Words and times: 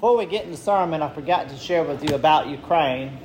Before 0.00 0.16
we 0.16 0.24
get 0.24 0.46
in 0.46 0.50
the 0.50 0.56
sermon, 0.56 1.02
I 1.02 1.10
forgot 1.12 1.50
to 1.50 1.56
share 1.58 1.84
with 1.84 2.02
you 2.02 2.14
about 2.14 2.48
Ukraine. 2.48 3.18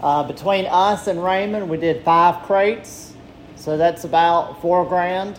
Uh, 0.00 0.22
between 0.22 0.64
us 0.64 1.08
and 1.08 1.22
Raymond, 1.22 1.68
we 1.68 1.76
did 1.76 2.02
five 2.04 2.42
crates, 2.46 3.12
so 3.54 3.76
that's 3.76 4.04
about 4.04 4.62
four 4.62 4.86
grand. 4.86 5.38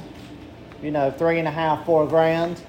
You 0.84 0.92
know, 0.92 1.10
three 1.10 1.40
and 1.40 1.48
a 1.48 1.52
half, 1.52 1.84
four 1.84 2.06
grand. 2.06 2.62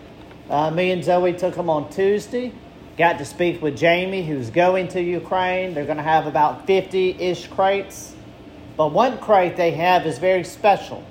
Uh, 0.49 0.71
me 0.71 0.91
and 0.91 1.05
Zoe 1.05 1.35
took 1.35 1.55
them 1.55 1.69
on 1.69 1.91
Tuesday. 1.91 2.55
Got 2.97 3.19
to 3.19 3.27
speak 3.27 3.61
with 3.61 3.77
Jamie, 3.77 4.27
who's 4.27 4.49
going 4.49 4.89
to 4.89 5.03
Ukraine. 5.03 5.75
They're 5.75 5.85
going 5.85 5.99
to 5.99 6.03
have 6.03 6.27
about 6.27 6.67
50 6.67 7.11
ish 7.11 7.49
crates. 7.49 8.15
But 8.79 8.91
one 8.93 9.19
crate 9.19 9.55
they 9.55 9.73
have 9.73 10.07
is 10.07 10.19
very 10.19 10.45
special. 10.45 11.05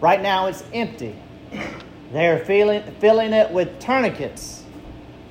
Right 0.00 0.20
now 0.20 0.48
it's 0.48 0.64
empty. 0.74 1.14
They're 2.12 2.44
filling, 2.44 2.82
filling 2.98 3.32
it 3.32 3.48
with 3.52 3.78
tourniquets. 3.78 4.61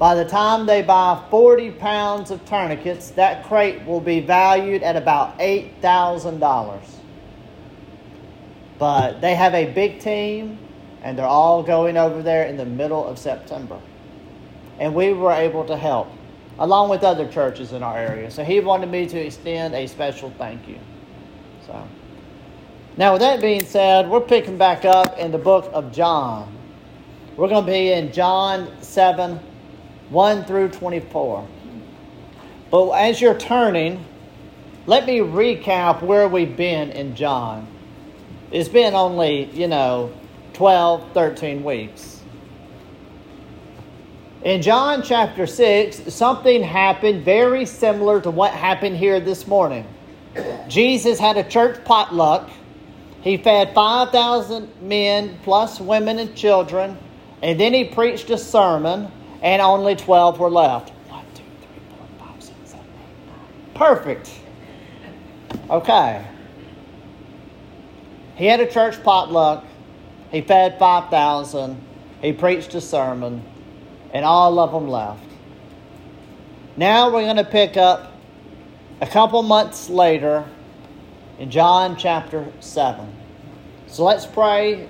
By 0.01 0.15
the 0.15 0.25
time 0.25 0.65
they 0.65 0.81
buy 0.81 1.23
40 1.29 1.73
pounds 1.73 2.31
of 2.31 2.43
tourniquets, 2.45 3.11
that 3.11 3.45
crate 3.45 3.85
will 3.85 3.99
be 4.01 4.19
valued 4.19 4.81
at 4.81 4.95
about 4.95 5.37
$8,000. 5.37 6.81
But 8.79 9.21
they 9.21 9.35
have 9.35 9.53
a 9.53 9.71
big 9.71 9.99
team, 9.99 10.57
and 11.03 11.15
they're 11.15 11.27
all 11.27 11.61
going 11.61 11.97
over 11.97 12.23
there 12.23 12.47
in 12.47 12.57
the 12.57 12.65
middle 12.65 13.05
of 13.05 13.19
September. 13.19 13.79
And 14.79 14.95
we 14.95 15.13
were 15.13 15.33
able 15.33 15.65
to 15.65 15.77
help, 15.77 16.07
along 16.57 16.89
with 16.89 17.03
other 17.03 17.31
churches 17.31 17.71
in 17.71 17.83
our 17.83 17.99
area. 17.99 18.31
So 18.31 18.43
he 18.43 18.59
wanted 18.59 18.89
me 18.89 19.05
to 19.05 19.19
extend 19.19 19.75
a 19.75 19.85
special 19.85 20.33
thank 20.39 20.67
you. 20.67 20.79
So, 21.67 21.87
now 22.97 23.13
with 23.13 23.21
that 23.21 23.39
being 23.39 23.63
said, 23.63 24.09
we're 24.09 24.21
picking 24.21 24.57
back 24.57 24.83
up 24.83 25.19
in 25.19 25.31
the 25.31 25.37
book 25.37 25.69
of 25.73 25.91
John. 25.91 26.57
We're 27.37 27.49
going 27.49 27.67
to 27.67 27.71
be 27.71 27.91
in 27.91 28.11
John 28.11 28.81
7 28.81 29.39
1 30.11 30.43
through 30.43 30.69
24. 30.69 31.47
But 32.69 32.91
as 32.91 33.21
you're 33.21 33.37
turning, 33.37 34.05
let 34.85 35.05
me 35.05 35.19
recap 35.19 36.01
where 36.01 36.27
we've 36.27 36.55
been 36.55 36.91
in 36.91 37.15
John. 37.15 37.67
It's 38.51 38.67
been 38.67 38.93
only, 38.93 39.45
you 39.51 39.67
know, 39.69 40.11
12, 40.53 41.13
13 41.13 41.63
weeks. 41.63 42.21
In 44.43 44.61
John 44.61 45.01
chapter 45.01 45.47
6, 45.47 46.13
something 46.13 46.61
happened 46.61 47.23
very 47.23 47.65
similar 47.65 48.19
to 48.21 48.31
what 48.31 48.51
happened 48.51 48.97
here 48.97 49.21
this 49.21 49.47
morning. 49.47 49.87
Jesus 50.67 51.19
had 51.19 51.37
a 51.37 51.43
church 51.43 51.83
potluck. 51.85 52.49
He 53.21 53.37
fed 53.37 53.73
5,000 53.73 54.81
men 54.81 55.37
plus 55.43 55.79
women 55.79 56.19
and 56.19 56.35
children, 56.35 56.97
and 57.41 57.57
then 57.57 57.73
he 57.73 57.85
preached 57.85 58.29
a 58.29 58.37
sermon 58.37 59.11
and 59.41 59.61
only 59.61 59.95
12 59.95 60.39
were 60.39 60.49
left. 60.49 60.89
One, 61.09 61.25
two, 61.33 61.43
three, 61.59 61.81
four, 61.89 62.27
five, 62.27 62.43
six, 62.43 62.57
seven, 62.65 62.85
eight, 62.85 63.27
nine. 63.27 63.73
Perfect. 63.73 64.31
Okay. 65.69 66.25
He 68.35 68.45
had 68.45 68.59
a 68.59 68.71
church 68.71 69.01
potluck. 69.03 69.65
He 70.31 70.41
fed 70.41 70.77
5,000. 70.79 71.79
He 72.21 72.33
preached 72.33 72.73
a 72.75 72.81
sermon, 72.81 73.43
and 74.13 74.23
all 74.23 74.59
of 74.59 74.71
them 74.71 74.87
left. 74.87 75.23
Now 76.77 77.11
we're 77.11 77.23
going 77.23 77.35
to 77.37 77.43
pick 77.43 77.77
up 77.77 78.13
a 79.01 79.07
couple 79.07 79.41
months 79.43 79.89
later 79.89 80.45
in 81.39 81.49
John 81.49 81.97
chapter 81.97 82.47
7. 82.59 83.11
So 83.87 84.05
let's 84.05 84.25
pray. 84.25 84.87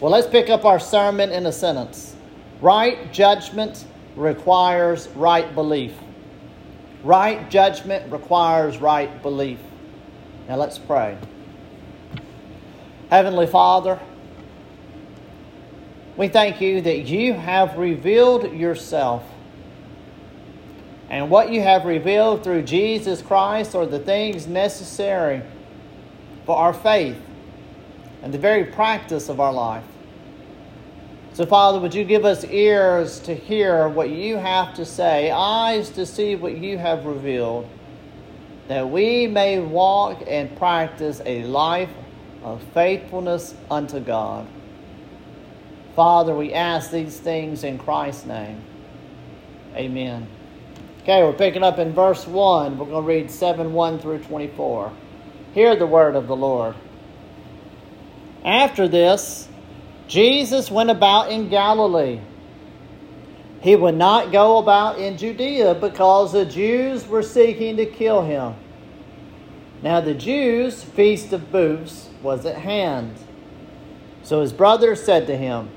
well, 0.00 0.10
let's 0.10 0.26
pick 0.26 0.48
up 0.48 0.64
our 0.64 0.80
sermon 0.80 1.30
in 1.30 1.44
a 1.46 1.52
sentence. 1.52 2.13
Right 2.64 3.12
judgment 3.12 3.84
requires 4.16 5.08
right 5.08 5.54
belief. 5.54 5.92
Right 7.02 7.50
judgment 7.50 8.10
requires 8.10 8.78
right 8.78 9.20
belief. 9.20 9.58
Now 10.48 10.56
let's 10.56 10.78
pray. 10.78 11.18
Heavenly 13.10 13.46
Father, 13.46 14.00
we 16.16 16.28
thank 16.28 16.62
you 16.62 16.80
that 16.80 17.00
you 17.00 17.34
have 17.34 17.76
revealed 17.76 18.50
yourself. 18.54 19.24
And 21.10 21.28
what 21.28 21.52
you 21.52 21.60
have 21.60 21.84
revealed 21.84 22.42
through 22.42 22.62
Jesus 22.62 23.20
Christ 23.20 23.74
are 23.74 23.84
the 23.84 23.98
things 23.98 24.46
necessary 24.46 25.42
for 26.46 26.56
our 26.56 26.72
faith 26.72 27.20
and 28.22 28.32
the 28.32 28.38
very 28.38 28.64
practice 28.64 29.28
of 29.28 29.38
our 29.38 29.52
life. 29.52 29.84
So, 31.34 31.44
Father, 31.44 31.80
would 31.80 31.92
you 31.92 32.04
give 32.04 32.24
us 32.24 32.44
ears 32.44 33.18
to 33.20 33.34
hear 33.34 33.88
what 33.88 34.10
you 34.10 34.36
have 34.36 34.72
to 34.74 34.84
say, 34.84 35.32
eyes 35.32 35.90
to 35.90 36.06
see 36.06 36.36
what 36.36 36.56
you 36.56 36.78
have 36.78 37.06
revealed, 37.06 37.68
that 38.68 38.88
we 38.88 39.26
may 39.26 39.58
walk 39.58 40.22
and 40.28 40.56
practice 40.56 41.20
a 41.26 41.42
life 41.42 41.90
of 42.44 42.62
faithfulness 42.72 43.52
unto 43.68 43.98
God. 43.98 44.46
Father, 45.96 46.36
we 46.36 46.52
ask 46.54 46.92
these 46.92 47.18
things 47.18 47.64
in 47.64 47.78
Christ's 47.78 48.26
name. 48.26 48.62
Amen. 49.74 50.28
Okay, 51.02 51.20
we're 51.24 51.32
picking 51.32 51.64
up 51.64 51.80
in 51.80 51.92
verse 51.92 52.28
1. 52.28 52.78
We're 52.78 52.86
going 52.86 53.02
to 53.02 53.08
read 53.08 53.28
7 53.28 53.72
1 53.72 53.98
through 53.98 54.20
24. 54.20 54.92
Hear 55.52 55.74
the 55.74 55.86
word 55.86 56.14
of 56.14 56.28
the 56.28 56.36
Lord. 56.36 56.76
After 58.44 58.86
this, 58.86 59.48
Jesus 60.06 60.70
went 60.70 60.90
about 60.90 61.30
in 61.30 61.48
Galilee. 61.48 62.20
He 63.60 63.76
would 63.76 63.94
not 63.94 64.30
go 64.30 64.58
about 64.58 64.98
in 64.98 65.16
Judea 65.16 65.74
because 65.74 66.32
the 66.32 66.44
Jews 66.44 67.06
were 67.08 67.22
seeking 67.22 67.78
to 67.78 67.86
kill 67.86 68.22
him. 68.22 68.54
Now 69.82 70.00
the 70.00 70.14
Jews' 70.14 70.82
feast 70.82 71.32
of 71.32 71.50
booths 71.50 72.10
was 72.22 72.44
at 72.44 72.56
hand. 72.56 73.16
So 74.22 74.40
his 74.40 74.52
brother 74.52 74.94
said 74.94 75.26
to 75.28 75.36
him, 75.36 75.70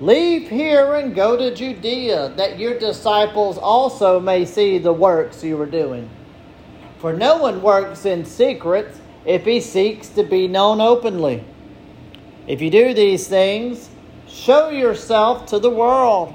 Leave 0.00 0.48
here 0.48 0.94
and 0.94 1.14
go 1.14 1.36
to 1.36 1.54
Judea, 1.54 2.34
that 2.36 2.58
your 2.58 2.78
disciples 2.78 3.58
also 3.58 4.18
may 4.18 4.44
see 4.44 4.78
the 4.78 4.92
works 4.92 5.44
you 5.44 5.60
are 5.60 5.66
doing. 5.66 6.10
For 6.98 7.12
no 7.12 7.38
one 7.38 7.62
works 7.62 8.04
in 8.04 8.24
secret 8.24 8.88
if 9.24 9.44
he 9.44 9.60
seeks 9.60 10.08
to 10.10 10.24
be 10.24 10.48
known 10.48 10.80
openly. 10.80 11.44
If 12.46 12.60
you 12.60 12.70
do 12.70 12.92
these 12.92 13.26
things, 13.26 13.88
show 14.28 14.68
yourself 14.68 15.46
to 15.46 15.58
the 15.58 15.70
world. 15.70 16.34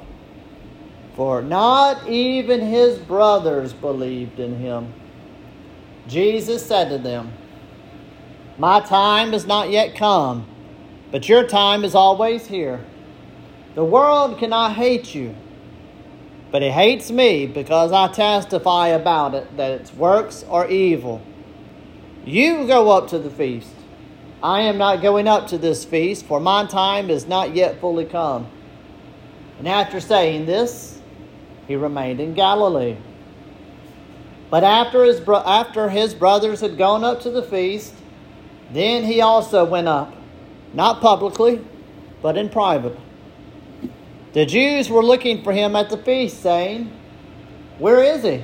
For 1.15 1.41
not 1.41 2.07
even 2.07 2.61
his 2.61 2.97
brothers 2.97 3.73
believed 3.73 4.39
in 4.39 4.57
him. 4.57 4.93
Jesus 6.07 6.65
said 6.65 6.89
to 6.89 6.97
them, 6.97 7.31
My 8.57 8.79
time 8.79 9.33
is 9.33 9.45
not 9.45 9.69
yet 9.69 9.95
come, 9.95 10.47
but 11.11 11.29
your 11.29 11.45
time 11.47 11.83
is 11.83 11.93
always 11.93 12.47
here. 12.47 12.83
The 13.75 13.83
world 13.83 14.39
cannot 14.39 14.73
hate 14.73 15.13
you, 15.13 15.35
but 16.51 16.63
it 16.63 16.71
hates 16.71 17.11
me 17.11 17.45
because 17.45 17.91
I 17.91 18.07
testify 18.07 18.87
about 18.87 19.35
it 19.35 19.57
that 19.57 19.71
its 19.81 19.93
works 19.93 20.43
are 20.49 20.67
evil. 20.67 21.21
You 22.25 22.65
go 22.65 22.89
up 22.89 23.09
to 23.09 23.19
the 23.19 23.29
feast. 23.29 23.69
I 24.41 24.61
am 24.61 24.77
not 24.77 25.01
going 25.01 25.27
up 25.27 25.47
to 25.47 25.57
this 25.57 25.83
feast, 25.83 26.25
for 26.25 26.39
my 26.39 26.65
time 26.65 27.09
is 27.09 27.27
not 27.27 27.55
yet 27.55 27.81
fully 27.81 28.05
come. 28.05 28.47
And 29.57 29.67
after 29.67 29.99
saying 29.99 30.45
this, 30.45 31.01
he 31.67 31.75
remained 31.75 32.21
in 32.21 32.33
Galilee. 32.33 32.95
But 34.49 34.63
after 34.63 35.03
his, 35.03 35.19
bro- 35.19 35.43
after 35.45 35.89
his 35.89 36.13
brothers 36.13 36.61
had 36.61 36.77
gone 36.77 37.03
up 37.03 37.21
to 37.21 37.29
the 37.29 37.43
feast, 37.43 37.93
then 38.71 39.03
he 39.03 39.21
also 39.21 39.65
went 39.65 39.87
up, 39.87 40.13
not 40.73 41.01
publicly, 41.01 41.63
but 42.21 42.37
in 42.37 42.49
private. 42.49 42.97
The 44.33 44.45
Jews 44.45 44.89
were 44.89 45.03
looking 45.03 45.43
for 45.43 45.51
him 45.51 45.75
at 45.75 45.89
the 45.89 45.97
feast, 45.97 46.41
saying, 46.41 46.91
Where 47.77 48.01
is 48.01 48.23
he? 48.23 48.43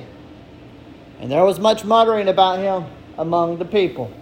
And 1.20 1.30
there 1.30 1.44
was 1.44 1.58
much 1.58 1.84
muttering 1.84 2.28
about 2.28 2.58
him 2.58 2.84
among 3.16 3.58
the 3.58 3.64
people. 3.64 4.12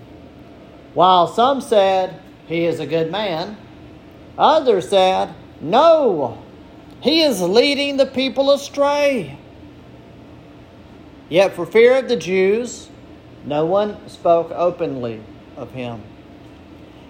While 0.95 1.27
some 1.27 1.61
said, 1.61 2.21
He 2.47 2.65
is 2.65 2.81
a 2.81 2.87
good 2.87 3.11
man, 3.11 3.57
others 4.39 4.89
said, 4.89 5.35
No, 5.61 6.43
he 7.01 7.23
is 7.23 7.43
leading 7.43 7.97
the 7.97 8.07
people 8.07 8.53
astray. 8.53 9.39
Yet 11.29 11.55
for 11.55 11.67
fear 11.67 11.99
of 11.99 12.09
the 12.09 12.17
Jews, 12.17 12.89
no 13.45 13.67
one 13.67 14.09
spoke 14.09 14.51
openly 14.53 15.21
of 15.57 15.73
him. 15.73 16.03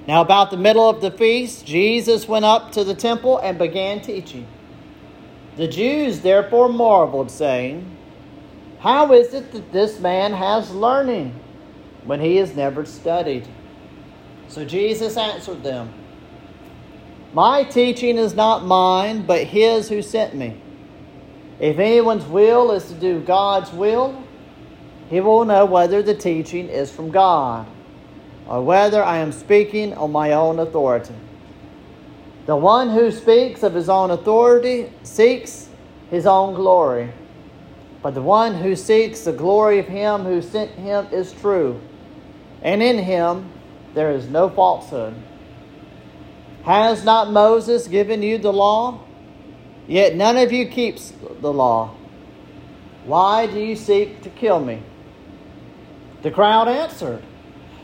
Now, 0.07 0.21
about 0.21 0.51
the 0.51 0.57
middle 0.57 0.89
of 0.89 1.01
the 1.01 1.11
feast, 1.11 1.65
Jesus 1.65 2.29
went 2.29 2.45
up 2.45 2.73
to 2.73 2.85
the 2.85 2.95
temple 2.95 3.39
and 3.39 3.59
began 3.59 4.01
teaching. 4.01 4.47
The 5.57 5.69
Jews 5.69 6.21
therefore 6.21 6.69
marveled, 6.69 7.31
saying, 7.31 7.97
How 8.81 9.13
is 9.13 9.33
it 9.33 9.53
that 9.53 9.73
this 9.73 10.01
man 10.01 10.33
has 10.33 10.71
learning 10.73 11.35
when 12.05 12.21
he 12.21 12.37
has 12.37 12.55
never 12.55 12.85
studied? 12.85 13.47
So 14.49 14.65
Jesus 14.65 15.17
answered 15.17 15.63
them 15.63 15.93
My 17.33 17.65
teaching 17.65 18.19
is 18.19 18.35
not 18.35 18.65
mine, 18.65 19.27
but 19.27 19.45
his 19.45 19.89
who 19.89 20.03
sent 20.03 20.35
me. 20.35 20.61
If 21.61 21.79
anyone's 21.79 22.25
will 22.27 22.73
is 22.73 22.87
to 22.89 22.95
do 22.95 23.21
God's 23.21 23.73
will, 23.73 24.23
he 25.09 25.21
will 25.21 25.45
know 25.45 25.65
whether 25.65 26.03
the 26.03 26.15
teaching 26.15 26.69
is 26.69 26.91
from 26.91 27.11
God 27.11 27.67
or 28.47 28.63
whether 28.63 29.03
I 29.03 29.19
am 29.19 29.33
speaking 29.33 29.95
on 29.95 30.13
my 30.13 30.33
own 30.33 30.59
authority. 30.59 31.15
The 32.47 32.57
one 32.57 32.91
who 32.91 33.11
speaks 33.11 33.63
of 33.63 33.75
his 33.75 33.89
own 33.89 34.11
authority 34.11 34.93
seeks 35.03 35.69
his 36.11 36.27
own 36.27 36.55
glory, 36.55 37.11
but 38.03 38.15
the 38.15 38.23
one 38.23 38.55
who 38.55 38.77
seeks 38.77 39.21
the 39.21 39.33
glory 39.33 39.79
of 39.79 39.87
him 39.87 40.25
who 40.25 40.43
sent 40.43 40.71
him 40.73 41.07
is 41.11 41.33
true, 41.33 41.81
and 42.63 42.83
in 42.83 42.99
him 42.99 43.51
there 43.95 44.11
is 44.11 44.29
no 44.29 44.51
falsehood. 44.51 45.15
Has 46.65 47.05
not 47.05 47.31
Moses 47.31 47.89
given 47.89 48.23
you 48.23 48.39
the 48.39 48.53
law? 48.53 49.01
Yet 49.87 50.15
none 50.15 50.37
of 50.37 50.53
you 50.53 50.67
keeps 50.67 51.13
the 51.41 51.53
law. 51.53 51.95
Why 53.05 53.47
do 53.47 53.61
you 53.61 53.77
seek 53.77 54.23
to 54.23 54.31
kill 54.31 54.61
me? 54.61 54.83
The 56.23 56.31
crowd 56.31 56.69
answered, 56.69 57.23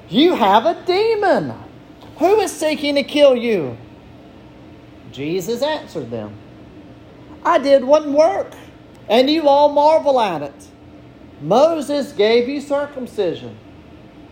You 0.08 0.34
have 0.34 0.64
a 0.64 0.82
demon. 0.86 1.54
Who 2.18 2.40
is 2.40 2.52
seeking 2.52 2.94
to 2.94 3.02
kill 3.02 3.36
you? 3.36 3.76
Jesus 5.12 5.62
answered 5.62 6.10
them, 6.10 6.34
I 7.44 7.58
did 7.58 7.84
one 7.84 8.12
work, 8.12 8.52
and 9.08 9.28
you 9.28 9.48
all 9.48 9.70
marvel 9.72 10.20
at 10.20 10.42
it. 10.42 10.68
Moses 11.40 12.12
gave 12.12 12.48
you 12.48 12.60
circumcision. 12.60 13.56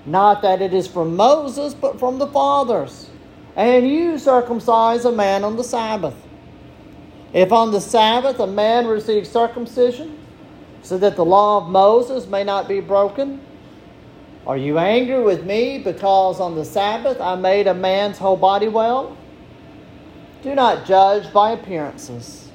Not 0.08 0.40
that 0.40 0.62
it 0.62 0.72
is 0.72 0.86
from 0.86 1.16
Moses, 1.16 1.74
but 1.74 1.98
from 1.98 2.18
the 2.18 2.26
fathers. 2.26 3.10
And 3.54 3.86
you 3.86 4.18
circumcise 4.18 5.04
a 5.04 5.12
man 5.12 5.44
on 5.44 5.56
the 5.56 5.64
Sabbath. 5.64 6.14
If 7.34 7.52
on 7.52 7.72
the 7.72 7.80
Sabbath 7.80 8.40
a 8.40 8.46
man 8.46 8.86
receives 8.86 9.28
circumcision, 9.28 10.18
so 10.82 10.96
that 10.96 11.16
the 11.16 11.24
law 11.26 11.58
of 11.58 11.68
Moses 11.68 12.26
may 12.26 12.42
not 12.42 12.68
be 12.68 12.80
broken, 12.80 13.42
are 14.46 14.56
you 14.56 14.78
angry 14.78 15.22
with 15.22 15.44
me 15.44 15.78
because 15.78 16.40
on 16.40 16.54
the 16.54 16.64
Sabbath 16.64 17.20
I 17.20 17.34
made 17.34 17.66
a 17.66 17.74
man's 17.74 18.16
whole 18.16 18.38
body 18.38 18.68
well? 18.68 19.14
Do 20.42 20.54
not 20.54 20.86
judge 20.86 21.30
by 21.34 21.50
appearances, 21.50 22.48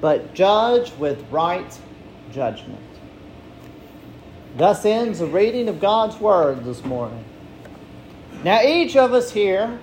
but 0.00 0.32
judge 0.32 0.90
with 0.94 1.22
right 1.30 1.78
judgment. 2.30 2.91
Thus 4.56 4.84
ends 4.84 5.20
the 5.20 5.26
reading 5.26 5.68
of 5.68 5.80
God's 5.80 6.18
Word 6.18 6.64
this 6.64 6.84
morning. 6.84 7.24
Now, 8.44 8.62
each 8.62 8.96
of 8.96 9.14
us 9.14 9.30
here 9.30 9.78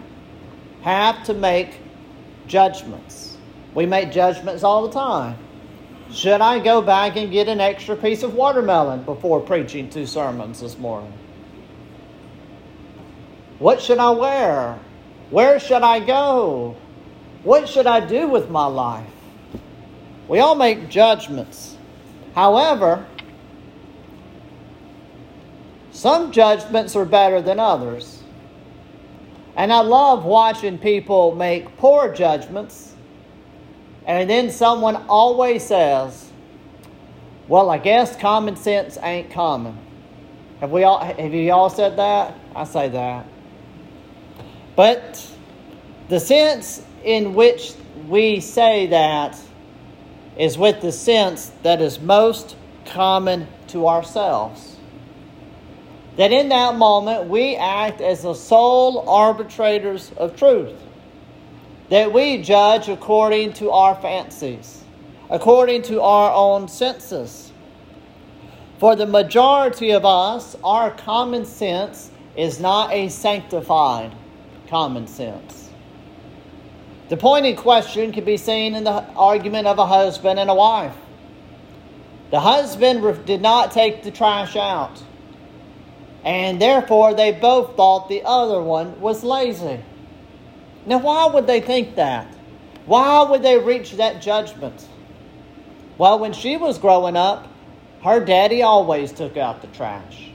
have 0.81 1.23
to 1.25 1.33
make 1.33 1.77
judgments. 2.45 3.37
We 3.73 3.85
make 3.85 4.11
judgments 4.11 4.63
all 4.63 4.87
the 4.87 4.93
time. 4.93 5.37
Should 6.11 6.41
I 6.41 6.59
go 6.59 6.81
back 6.81 7.15
and 7.15 7.31
get 7.31 7.47
an 7.47 7.59
extra 7.59 7.95
piece 7.95 8.23
of 8.23 8.33
watermelon 8.33 9.03
before 9.03 9.39
preaching 9.39 9.89
two 9.89 10.05
sermons 10.05 10.59
this 10.59 10.77
morning? 10.77 11.13
What 13.59 13.81
should 13.81 13.99
I 13.99 14.11
wear? 14.11 14.79
Where 15.29 15.59
should 15.59 15.83
I 15.83 15.99
go? 15.99 16.75
What 17.43 17.69
should 17.69 17.87
I 17.87 18.05
do 18.05 18.27
with 18.27 18.49
my 18.49 18.65
life? 18.65 19.07
We 20.27 20.39
all 20.39 20.55
make 20.55 20.89
judgments. 20.89 21.77
However, 22.33 23.05
some 25.99 26.31
judgments 26.31 26.95
are 26.95 27.03
better 27.03 27.41
than 27.41 27.59
others. 27.59 28.23
And 29.57 29.73
I 29.73 29.81
love 29.81 30.23
watching 30.23 30.77
people 30.77 31.35
make 31.35 31.75
poor 31.75 32.13
judgments 32.13 32.89
and 34.09 34.27
then 34.27 34.49
someone 34.49 34.95
always 35.07 35.63
says, 35.63 36.31
Well, 37.47 37.69
I 37.69 37.77
guess 37.77 38.15
common 38.15 38.55
sense 38.55 38.97
ain't 39.03 39.29
common. 39.29 39.77
Have 40.61 40.71
we 40.71 40.83
all 40.83 41.03
have 41.03 41.33
you 41.33 41.51
all 41.51 41.69
said 41.69 41.97
that? 41.97 42.33
I 42.55 42.63
say 42.63 42.89
that. 42.89 43.27
But 44.75 45.23
the 46.07 46.19
sense 46.19 46.83
in 47.03 47.35
which 47.35 47.73
we 48.07 48.39
say 48.39 48.87
that 48.87 49.39
is 50.37 50.57
with 50.57 50.81
the 50.81 50.91
sense 50.91 51.51
that 51.61 51.79
is 51.79 51.99
most 51.99 52.55
common 52.85 53.47
to 53.67 53.87
ourselves. 53.87 54.68
That 56.17 56.31
in 56.31 56.49
that 56.49 56.75
moment 56.75 57.27
we 57.27 57.55
act 57.55 58.01
as 58.01 58.23
the 58.23 58.33
sole 58.33 59.07
arbitrators 59.09 60.11
of 60.17 60.35
truth 60.35 60.75
that 61.89 62.13
we 62.13 62.41
judge 62.41 62.87
according 62.87 63.53
to 63.53 63.71
our 63.71 63.95
fancies, 63.95 64.83
according 65.29 65.81
to 65.83 66.01
our 66.01 66.31
own 66.31 66.67
senses. 66.67 67.51
For 68.77 68.95
the 68.95 69.07
majority 69.07 69.91
of 69.91 70.05
us, 70.05 70.55
our 70.63 70.91
common 70.91 71.45
sense 71.45 72.11
is 72.37 72.59
not 72.59 72.93
a 72.93 73.09
sanctified 73.09 74.13
common 74.67 75.07
sense. 75.07 75.69
The 77.09 77.17
pointed 77.17 77.57
question 77.57 78.11
can 78.11 78.23
be 78.23 78.37
seen 78.37 78.75
in 78.75 78.83
the 78.83 79.03
argument 79.15 79.65
of 79.65 79.79
a 79.79 79.85
husband 79.85 80.39
and 80.39 80.49
a 80.49 80.53
wife. 80.53 80.95
The 82.29 82.39
husband 82.39 83.25
did 83.25 83.41
not 83.41 83.71
take 83.71 84.03
the 84.03 84.11
trash 84.11 84.55
out, 84.55 85.01
and 86.23 86.61
therefore 86.61 87.13
they 87.13 87.31
both 87.31 87.75
thought 87.75 88.09
the 88.09 88.23
other 88.25 88.61
one 88.61 88.99
was 88.99 89.23
lazy. 89.23 89.79
Now, 90.85 90.99
why 90.99 91.27
would 91.27 91.47
they 91.47 91.61
think 91.61 91.95
that? 91.95 92.27
Why 92.85 93.23
would 93.23 93.43
they 93.43 93.57
reach 93.57 93.93
that 93.93 94.21
judgment? 94.21 94.87
Well, 95.97 96.19
when 96.19 96.33
she 96.33 96.57
was 96.57 96.77
growing 96.77 97.15
up, 97.15 97.47
her 98.03 98.23
daddy 98.23 98.61
always 98.61 99.11
took 99.11 99.37
out 99.37 99.61
the 99.61 99.67
trash. 99.67 100.31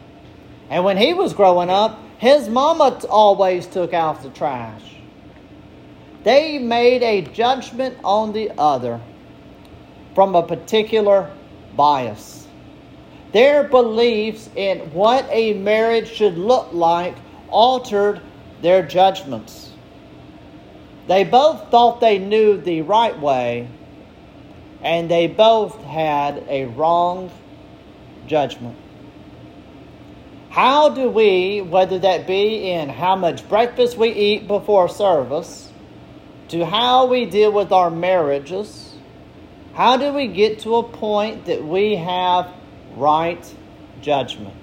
And 0.70 0.84
when 0.84 0.96
he 0.96 1.14
was 1.14 1.32
growing 1.32 1.70
up, 1.70 1.98
his 2.18 2.48
mama 2.48 3.00
always 3.08 3.66
took 3.66 3.92
out 3.92 4.22
the 4.22 4.30
trash. 4.30 4.82
They 6.22 6.58
made 6.58 7.02
a 7.02 7.22
judgment 7.22 7.98
on 8.02 8.32
the 8.32 8.50
other 8.56 9.00
from 10.14 10.34
a 10.34 10.42
particular 10.42 11.30
bias. 11.76 12.43
Their 13.34 13.64
beliefs 13.64 14.48
in 14.54 14.92
what 14.92 15.26
a 15.28 15.54
marriage 15.54 16.08
should 16.08 16.38
look 16.38 16.72
like 16.72 17.16
altered 17.48 18.20
their 18.62 18.86
judgments. 18.86 19.72
They 21.08 21.24
both 21.24 21.68
thought 21.68 22.00
they 22.00 22.18
knew 22.20 22.58
the 22.58 22.82
right 22.82 23.18
way, 23.18 23.68
and 24.82 25.10
they 25.10 25.26
both 25.26 25.82
had 25.82 26.44
a 26.48 26.66
wrong 26.66 27.32
judgment. 28.28 28.76
How 30.50 30.90
do 30.90 31.10
we, 31.10 31.60
whether 31.60 31.98
that 31.98 32.28
be 32.28 32.70
in 32.70 32.88
how 32.88 33.16
much 33.16 33.48
breakfast 33.48 33.98
we 33.98 34.10
eat 34.10 34.46
before 34.46 34.88
service, 34.88 35.72
to 36.50 36.64
how 36.64 37.06
we 37.06 37.26
deal 37.26 37.50
with 37.50 37.72
our 37.72 37.90
marriages, 37.90 38.94
how 39.72 39.96
do 39.96 40.12
we 40.12 40.28
get 40.28 40.60
to 40.60 40.76
a 40.76 40.84
point 40.84 41.46
that 41.46 41.64
we 41.64 41.96
have 41.96 42.48
right 42.96 43.54
judgment? 44.00 44.56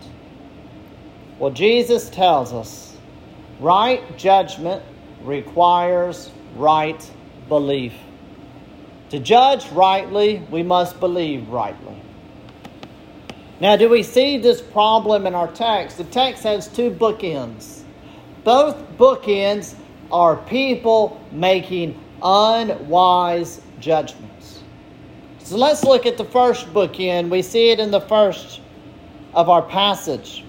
Well, 1.40 1.52
Jesus 1.52 2.10
tells 2.10 2.54
us 2.54 2.96
right 3.60 4.18
judgment 4.18 4.84
requires 5.24 6.32
right 6.56 7.12
belief. 7.48 7.94
To 9.10 9.20
judge 9.20 9.70
rightly, 9.72 10.42
we 10.50 10.64
must 10.64 11.00
believe 11.00 11.50
rightly. 11.50 12.02
Now, 13.60 13.76
do 13.76 13.90
we 13.90 14.04
see 14.04 14.38
this 14.38 14.62
problem 14.62 15.28
in 15.28 15.36
our 15.36 15.52
text? 15.52 15.98
The 15.98 16.04
text 16.06 16.44
has 16.44 16.68
two 16.68 16.90
bookends. 16.90 17.84
Both 18.44 18.76
bookends 18.98 19.76
are 20.12 20.36
people 20.36 21.22
making 21.32 22.00
unwise 22.24 23.62
judgments. 23.80 24.31
So 25.52 25.58
let's 25.58 25.84
look 25.84 26.06
at 26.06 26.16
the 26.16 26.24
first 26.24 26.74
bookend. 26.74 27.30
We 27.30 27.42
see 27.42 27.72
it 27.72 27.82
in 27.82 27.92
the 27.92 28.00
first 28.00 28.62
of 29.34 29.50
our 29.50 29.62
passage, 29.62 30.46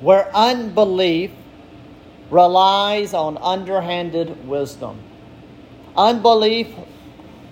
where 0.00 0.34
unbelief 0.34 1.30
relies 2.30 3.12
on 3.12 3.36
underhanded 3.36 4.48
wisdom. 4.48 4.98
Unbelief 5.98 6.66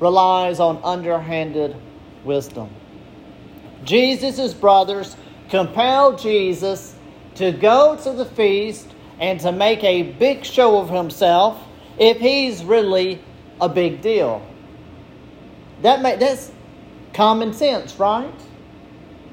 relies 0.00 0.58
on 0.58 0.80
underhanded 0.82 1.76
wisdom. 2.24 2.70
Jesus' 3.84 4.54
brothers 4.54 5.18
compelled 5.50 6.18
Jesus 6.18 6.94
to 7.34 7.52
go 7.52 7.94
to 7.94 8.12
the 8.12 8.24
feast 8.24 8.88
and 9.20 9.38
to 9.40 9.52
make 9.52 9.84
a 9.84 10.12
big 10.12 10.46
show 10.46 10.78
of 10.78 10.88
himself 10.88 11.62
if 11.98 12.16
he's 12.16 12.64
really 12.64 13.22
a 13.60 13.68
big 13.68 14.00
deal. 14.00 14.40
That 15.82 16.02
make, 16.02 16.18
that's 16.18 16.50
common 17.12 17.52
sense, 17.52 17.98
right? 17.98 18.32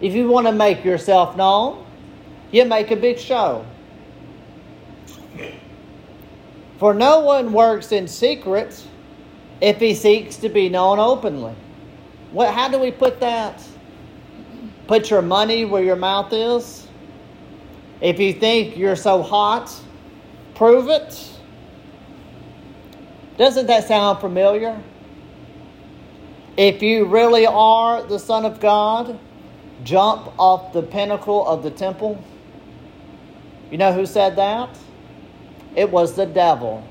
If 0.02 0.14
you 0.14 0.30
want 0.30 0.48
to 0.48 0.54
make 0.54 0.84
yourself 0.84 1.38
known, 1.38 1.86
you 2.52 2.66
make 2.66 2.92
a 2.92 2.96
big 2.96 3.20
show. 3.20 3.66
For 6.80 6.94
no 6.94 7.20
one 7.20 7.54
works 7.54 7.92
in 7.92 8.08
secret 8.08 8.84
if 9.62 9.78
he 9.78 9.94
seeks 9.94 10.38
to 10.38 10.50
be 10.50 10.68
known 10.68 10.98
openly. 11.00 11.54
What, 12.32 12.54
how 12.54 12.70
do 12.70 12.80
we 12.80 12.92
put 12.92 13.20
that? 13.20 13.64
Put 14.88 15.10
your 15.10 15.22
money 15.22 15.64
where 15.66 15.84
your 15.84 15.96
mouth 15.96 16.34
is. 16.34 16.88
If 18.02 18.20
you 18.20 18.34
think 18.34 18.76
you're 18.76 18.96
so 18.96 19.22
hot, 19.22 19.72
prove 20.56 20.90
it. 20.90 21.30
Doesn't 23.38 23.68
that 23.68 23.88
sound 23.88 24.20
familiar? 24.20 24.82
If 26.58 26.82
you 26.82 27.06
really 27.06 27.46
are 27.46 28.04
the 28.04 28.20
Son 28.20 28.46
of 28.46 28.60
God, 28.60 29.18
jump 29.84 30.38
off 30.38 30.74
the 30.74 30.84
pinnacle 30.84 31.48
of 31.48 31.64
the 31.64 31.72
temple. 31.72 32.24
You 33.72 33.78
know 33.78 33.94
who 33.94 34.06
said 34.06 34.36
that? 34.36 34.78
It 35.76 35.90
was 35.90 36.16
the 36.16 36.26
devil. 36.26 36.86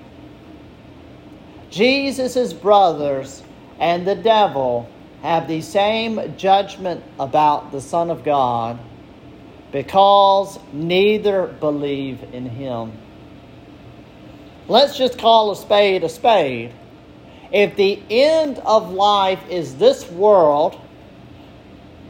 Jesus' 1.71 2.53
brothers 2.53 3.43
and 3.79 4.07
the 4.07 4.15
devil 4.15 4.89
have 5.23 5.47
the 5.47 5.61
same 5.61 6.37
judgment 6.37 7.05
about 7.19 7.71
the 7.71 7.81
Son 7.81 8.11
of 8.11 8.25
God 8.25 8.79
because 9.71 10.59
neither 10.73 11.47
believe 11.47 12.23
in 12.33 12.47
him. 12.47 12.93
Let's 14.69 14.97
just 14.97 15.19
call 15.19 15.51
a 15.51 15.57
spade 15.57 16.03
a 16.05 16.09
spade. 16.09 16.73
If 17.53 17.77
the 17.77 18.01
end 18.11 18.59
of 18.59 18.93
life 18.93 19.41
is 19.49 19.77
this 19.77 20.09
world, 20.11 20.81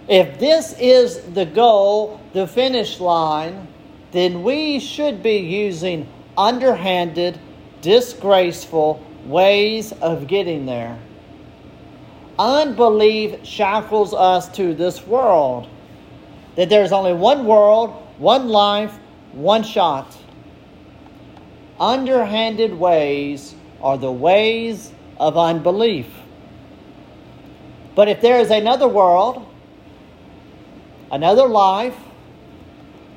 if 0.09 0.39
this 0.39 0.75
is 0.79 1.21
the 1.35 1.47
goal, 1.47 2.21
the 2.33 2.47
finish 2.47 3.01
line, 3.01 3.69
then 4.13 4.43
we 4.43 4.81
should 4.81 5.23
be 5.23 5.37
using 5.37 6.09
underhanded, 6.37 7.39
disgraceful 7.81 9.03
ways 9.25 9.93
of 9.93 10.27
getting 10.27 10.67
there. 10.67 10.99
Unbelief 12.39 13.45
shackles 13.47 14.13
us 14.13 14.49
to 14.57 14.75
this 14.75 15.07
world. 15.07 15.69
That 16.57 16.69
there's 16.69 16.93
only 16.93 17.13
one 17.13 17.47
world, 17.47 17.91
one 18.19 18.49
life, 18.49 18.99
one 19.33 19.63
shot. 19.63 20.17
Underhanded 21.79 22.79
ways 22.79 23.55
are 23.83 23.97
the 23.97 24.11
ways 24.11 24.93
of 25.21 25.37
unbelief. 25.37 26.07
But 27.95 28.09
if 28.09 28.23
there 28.23 28.41
is 28.41 28.51
another 28.51 28.89
world, 28.89 29.47
another 31.13 31.47
life, 31.47 31.97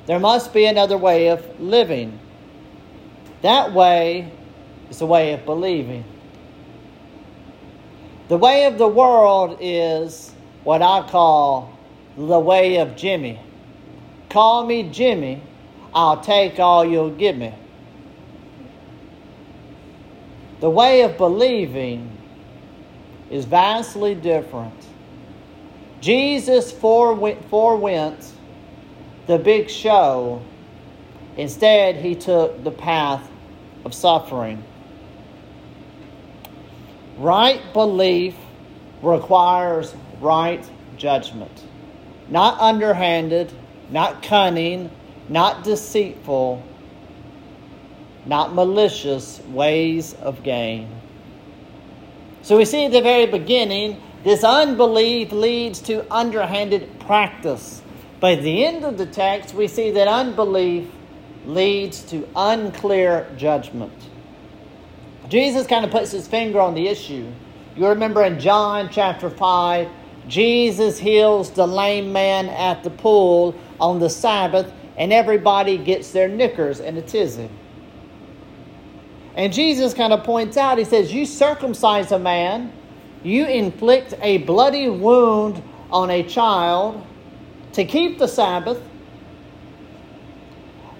there 0.06 0.20
must 0.20 0.52
be 0.52 0.66
another 0.66 0.98
way 0.98 1.28
of 1.28 1.58
living. 1.58 2.20
That 3.40 3.72
way 3.72 4.30
is 4.90 4.98
the 4.98 5.06
way 5.06 5.32
of 5.32 5.46
believing. 5.46 6.04
The 8.28 8.36
way 8.36 8.66
of 8.66 8.76
the 8.76 8.88
world 8.88 9.56
is 9.60 10.32
what 10.62 10.82
I 10.82 11.08
call 11.08 11.76
the 12.18 12.38
way 12.38 12.76
of 12.76 12.96
Jimmy. 12.96 13.40
Call 14.28 14.66
me 14.66 14.90
Jimmy, 14.90 15.42
I'll 15.94 16.20
take 16.20 16.58
all 16.58 16.84
you'll 16.84 17.10
give 17.10 17.36
me. 17.36 17.54
The 20.64 20.70
way 20.70 21.02
of 21.02 21.18
believing 21.18 22.16
is 23.30 23.44
vastly 23.44 24.14
different. 24.14 24.72
Jesus 26.00 26.72
forewent 26.72 28.32
the 29.26 29.38
big 29.38 29.68
show. 29.68 30.40
Instead, 31.36 31.96
he 31.96 32.14
took 32.14 32.64
the 32.64 32.70
path 32.70 33.30
of 33.84 33.92
suffering. 33.92 34.64
Right 37.18 37.60
belief 37.74 38.34
requires 39.02 39.94
right 40.18 40.66
judgment. 40.96 41.62
Not 42.30 42.58
underhanded, 42.58 43.52
not 43.90 44.22
cunning, 44.22 44.90
not 45.28 45.62
deceitful, 45.62 46.62
not 48.26 48.54
malicious 48.54 49.40
ways 49.48 50.14
of 50.14 50.42
gain. 50.42 50.88
So 52.42 52.56
we 52.56 52.64
see 52.64 52.86
at 52.86 52.92
the 52.92 53.00
very 53.00 53.26
beginning, 53.26 54.00
this 54.22 54.44
unbelief 54.44 55.32
leads 55.32 55.80
to 55.82 56.10
underhanded 56.12 57.00
practice. 57.00 57.82
By 58.20 58.36
the 58.36 58.64
end 58.64 58.84
of 58.84 58.96
the 58.96 59.06
text, 59.06 59.54
we 59.54 59.68
see 59.68 59.90
that 59.92 60.08
unbelief 60.08 60.90
leads 61.46 62.02
to 62.04 62.26
unclear 62.34 63.30
judgment. 63.36 63.92
Jesus 65.28 65.66
kind 65.66 65.84
of 65.84 65.90
puts 65.90 66.10
his 66.10 66.28
finger 66.28 66.60
on 66.60 66.74
the 66.74 66.88
issue. 66.88 67.30
You 67.76 67.88
remember 67.88 68.22
in 68.24 68.38
John 68.38 68.88
chapter 68.90 69.28
5, 69.28 69.88
Jesus 70.28 70.98
heals 70.98 71.50
the 71.50 71.66
lame 71.66 72.12
man 72.12 72.48
at 72.48 72.82
the 72.82 72.90
pool 72.90 73.54
on 73.80 74.00
the 74.00 74.08
Sabbath, 74.08 74.72
and 74.96 75.12
everybody 75.12 75.76
gets 75.76 76.12
their 76.12 76.28
knickers 76.28 76.80
in 76.80 76.96
a 76.96 77.02
tizzy. 77.02 77.50
And 79.36 79.52
Jesus 79.52 79.94
kind 79.94 80.12
of 80.12 80.22
points 80.24 80.56
out, 80.56 80.78
he 80.78 80.84
says, 80.84 81.12
You 81.12 81.26
circumcise 81.26 82.12
a 82.12 82.18
man, 82.18 82.72
you 83.22 83.46
inflict 83.46 84.14
a 84.20 84.38
bloody 84.38 84.88
wound 84.88 85.62
on 85.90 86.10
a 86.10 86.22
child 86.22 87.04
to 87.72 87.84
keep 87.84 88.18
the 88.18 88.28
Sabbath, 88.28 88.80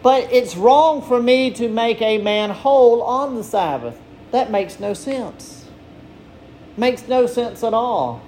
but 0.03 0.33
it's 0.33 0.57
wrong 0.57 1.01
for 1.01 1.23
me 1.23 1.51
to 1.53 1.69
make 1.69 2.03
a 2.03 2.19
man 2.19 2.51
whole 2.51 3.03
on 3.03 3.37
the 3.37 3.45
Sabbath. 3.45 3.99
That 4.33 4.51
makes 4.51 4.81
no 4.81 4.95
sense. 4.95 5.65
Makes 6.77 7.07
no 7.07 7.27
sense 7.27 7.63
at 7.63 7.73
all. 7.73 8.21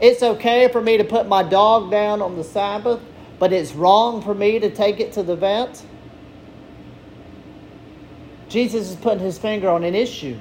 It's 0.00 0.22
okay 0.22 0.68
for 0.68 0.80
me 0.80 0.96
to 0.96 1.04
put 1.04 1.26
my 1.26 1.42
dog 1.42 1.90
down 1.90 2.22
on 2.22 2.36
the 2.36 2.44
Sabbath, 2.44 3.00
but 3.40 3.52
it's 3.52 3.72
wrong 3.72 4.22
for 4.22 4.34
me 4.34 4.60
to 4.60 4.70
take 4.70 5.00
it 5.00 5.12
to 5.14 5.24
the 5.24 5.34
vet. 5.34 5.82
Jesus 8.48 8.90
is 8.90 8.96
putting 8.96 9.20
his 9.20 9.38
finger 9.38 9.68
on 9.68 9.84
an 9.84 9.94
issue. 9.94 10.36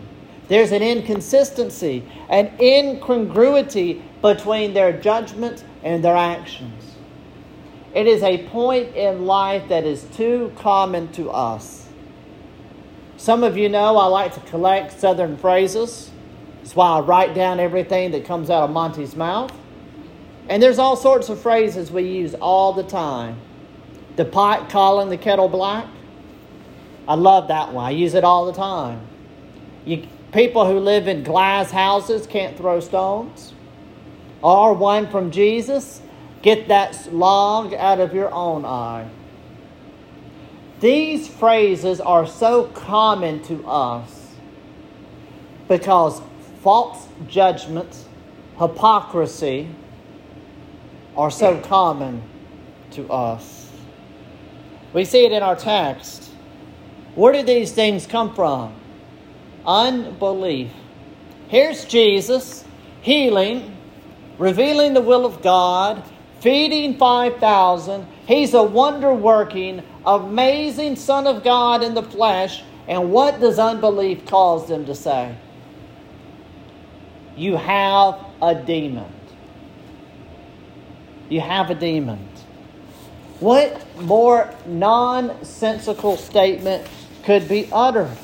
There's 0.48 0.72
an 0.72 0.82
inconsistency, 0.82 2.04
an 2.30 2.52
incongruity 2.60 4.02
between 4.22 4.74
their 4.74 4.94
judgment 4.94 5.64
and 5.84 6.04
their 6.04 6.16
actions. 6.16 6.96
It 7.94 8.08
is 8.08 8.24
a 8.24 8.48
point 8.48 8.96
in 8.96 9.26
life 9.26 9.68
that 9.70 9.84
is 9.84 10.04
too 10.16 10.54
common 10.58 11.12
to 11.14 11.32
us. 11.32 11.88
Some 13.18 13.44
of 13.44 13.58
you 13.58 13.68
know 13.68 13.98
I 13.98 14.06
like 14.06 14.34
to 14.36 14.40
collect 14.42 15.00
Southern 15.00 15.38
phrases. 15.38 16.12
That's 16.60 16.76
why 16.76 16.98
I 16.98 17.00
write 17.00 17.34
down 17.34 17.60
everything 17.60 18.12
that 18.12 18.26
comes 18.26 18.50
out 18.50 18.64
of 18.64 18.70
Monty's 18.70 19.16
mouth. 19.16 19.52
And 20.50 20.62
there's 20.62 20.80
all 20.80 20.96
sorts 20.96 21.28
of 21.30 21.42
phrases 21.42 21.92
we 21.92 22.04
use 22.04 22.36
all 22.36 22.74
the 22.74 22.84
time. 22.84 23.38
The 24.16 24.26
pot 24.26 24.70
calling 24.70 25.10
the 25.10 25.18
kettle 25.18 25.50
black. 25.50 25.88
I 27.08 27.16
love 27.16 27.48
that 27.48 27.74
one. 27.74 27.86
I 27.86 27.92
use 27.92 28.14
it 28.14 28.24
all 28.24 28.46
the 28.46 28.54
time. 28.54 29.02
You, 29.86 30.06
people 30.32 30.66
who 30.66 30.80
live 30.80 31.08
in 31.08 31.24
glass 31.24 31.72
houses 31.72 32.28
can't 32.28 32.58
throw 32.58 32.80
stones. 32.80 33.54
Or 34.42 34.74
one 34.74 35.08
from 35.08 35.32
Jesus, 35.32 36.02
get 36.42 36.68
that 36.68 37.14
log 37.14 37.74
out 37.74 38.00
of 38.00 38.14
your 38.14 38.32
own 38.34 38.66
eye. 38.66 39.10
These 40.80 41.28
phrases 41.28 42.00
are 42.00 42.28
so 42.28 42.66
common 42.66 43.42
to 43.44 43.66
us 43.68 44.36
because 45.68 46.22
false 46.62 47.08
judgments, 47.28 48.06
hypocrisy 48.60 49.70
are 51.16 51.32
so 51.32 51.60
common 51.62 52.22
to 52.92 53.12
us. 53.12 53.72
We 54.94 55.04
see 55.04 55.26
it 55.26 55.32
in 55.32 55.42
our 55.42 55.56
text. 55.56 56.27
Where 57.18 57.34
do 57.34 57.42
these 57.42 57.72
things 57.72 58.06
come 58.06 58.36
from? 58.36 58.76
Unbelief. 59.66 60.70
Here's 61.48 61.84
Jesus 61.84 62.64
healing, 63.02 63.76
revealing 64.38 64.94
the 64.94 65.02
will 65.02 65.26
of 65.26 65.42
God, 65.42 66.04
feeding 66.42 66.96
5,000. 67.00 68.06
He's 68.28 68.54
a 68.54 68.62
wonder 68.62 69.12
working, 69.12 69.82
amazing 70.06 70.96
Son 70.96 71.26
of 71.26 71.44
God 71.44 71.82
in 71.82 71.96
the 71.96 72.04
flesh. 72.04 72.62
And 72.88 73.12
what 73.12 73.40
does 73.40 73.58
unbelief 73.58 74.28
cause 74.28 74.68
them 74.68 74.86
to 74.86 74.94
say? 74.94 75.36
You 77.36 77.56
have 77.56 78.24
a 78.44 78.54
demon. 78.54 79.12
You 81.30 81.42
have 81.42 81.72
a 81.72 81.76
demon. 81.76 82.30
What 83.40 83.84
more 84.00 84.54
nonsensical 84.68 86.18
statement 86.18 86.88
could 87.28 87.50
be 87.50 87.68
uttered. 87.74 88.18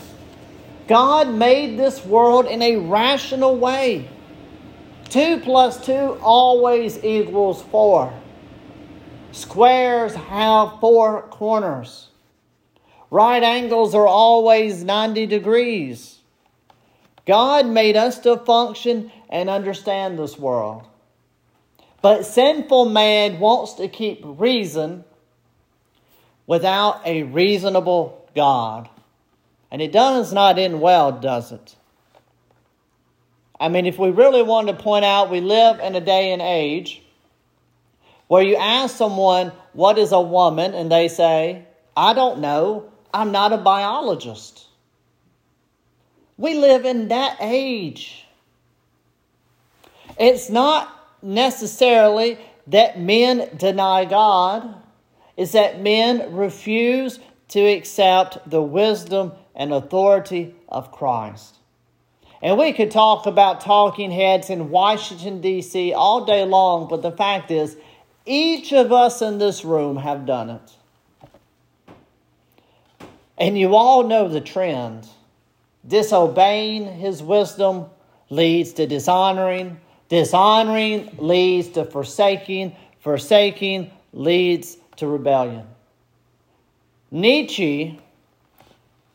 God 0.88 1.28
made 1.28 1.78
this 1.78 2.06
world 2.06 2.46
in 2.46 2.62
a 2.62 2.78
rational 2.78 3.58
way. 3.58 4.08
Two 5.10 5.42
plus 5.42 5.86
two 5.86 6.18
always 6.22 7.04
equals 7.04 7.62
four. 7.64 8.14
Squares 9.34 10.16
have 10.16 10.80
four 10.80 11.24
corners. 11.24 12.08
Right 13.12 13.44
angles 13.44 13.94
are 13.94 14.08
always 14.08 14.86
90 14.86 15.26
degrees. 15.26 16.20
God 17.26 17.68
made 17.68 17.98
us 17.98 18.20
to 18.20 18.38
function 18.38 19.12
and 19.28 19.50
understand 19.50 20.18
this 20.18 20.40
world. 20.40 20.88
But 22.02 22.26
sinful 22.26 22.86
man 22.86 23.42
wants 23.42 23.74
to 23.74 23.90
keep 23.90 24.22
reason 24.24 25.04
without 26.48 27.06
a 27.06 27.24
reasonable 27.24 28.26
God. 28.34 28.90
And 29.74 29.82
it 29.82 29.92
does 29.92 30.32
not 30.32 30.60
end 30.60 30.82
well, 30.82 31.12
does 31.12 31.52
it? 31.52 31.76
I 33.60 33.70
mean, 33.70 33.88
if 33.88 33.98
we 33.98 34.12
really 34.12 34.44
want 34.44 34.68
to 34.68 34.76
point 34.76 35.04
out, 35.04 35.32
we 35.32 35.42
live 35.42 35.80
in 35.80 35.96
a 35.96 36.00
day 36.00 36.32
and 36.32 36.44
age 36.44 37.02
where 38.28 38.44
you 38.44 38.56
ask 38.56 38.96
someone, 38.96 39.52
What 39.74 39.98
is 39.98 40.12
a 40.12 40.22
woman? 40.22 40.76
and 40.76 40.92
they 40.92 41.08
say, 41.08 41.66
I 41.98 42.14
don't 42.14 42.40
know. 42.40 42.92
I'm 43.12 43.32
not 43.32 43.52
a 43.52 43.58
biologist. 43.58 44.68
We 46.38 46.54
live 46.54 46.86
in 46.86 47.08
that 47.08 47.38
age. 47.40 48.26
It's 50.20 50.52
not 50.52 50.88
necessarily 51.24 52.38
that 52.68 53.00
men 53.00 53.50
deny 53.58 54.06
God, 54.06 54.76
it's 55.36 55.54
that 55.54 55.82
men 55.82 56.36
refuse 56.36 57.20
to 57.54 57.60
accept 57.60 58.50
the 58.50 58.64
wisdom 58.64 59.32
and 59.54 59.72
authority 59.72 60.56
of 60.68 60.92
Christ. 60.92 61.56
And 62.42 62.58
we 62.58 62.74
could 62.74 62.90
talk 62.90 63.28
about 63.28 63.62
talking 63.62 64.10
heads 64.10 64.50
in 64.50 64.72
Washington, 64.72 65.40
D.C. 65.40 65.94
all 65.94 66.26
day 66.26 66.46
long, 66.46 66.88
but 66.90 67.04
the 67.04 67.12
fact 67.12 67.52
is, 67.52 67.78
each 68.26 68.74
of 68.74 68.92
us 68.92 69.22
in 69.22 69.38
this 69.38 69.64
room 69.64 69.98
have 69.98 70.26
done 70.26 70.50
it. 70.50 70.72
And 73.38 73.56
you 73.56 73.76
all 73.76 74.02
know 74.02 74.28
the 74.28 74.42
trend. 74.42 75.08
Disobeying 75.88 76.88
his 76.88 77.22
wisdom 77.22 77.86
leads 78.32 78.74
to 78.74 78.88
dishonoring, 78.88 79.80
dishonoring 80.10 81.12
leads 81.20 81.68
to 81.70 81.86
forsaking, 81.86 82.76
forsaking 83.00 83.92
leads 84.12 84.76
to 84.96 85.06
rebellion. 85.06 85.68
Nietzsche 87.14 88.02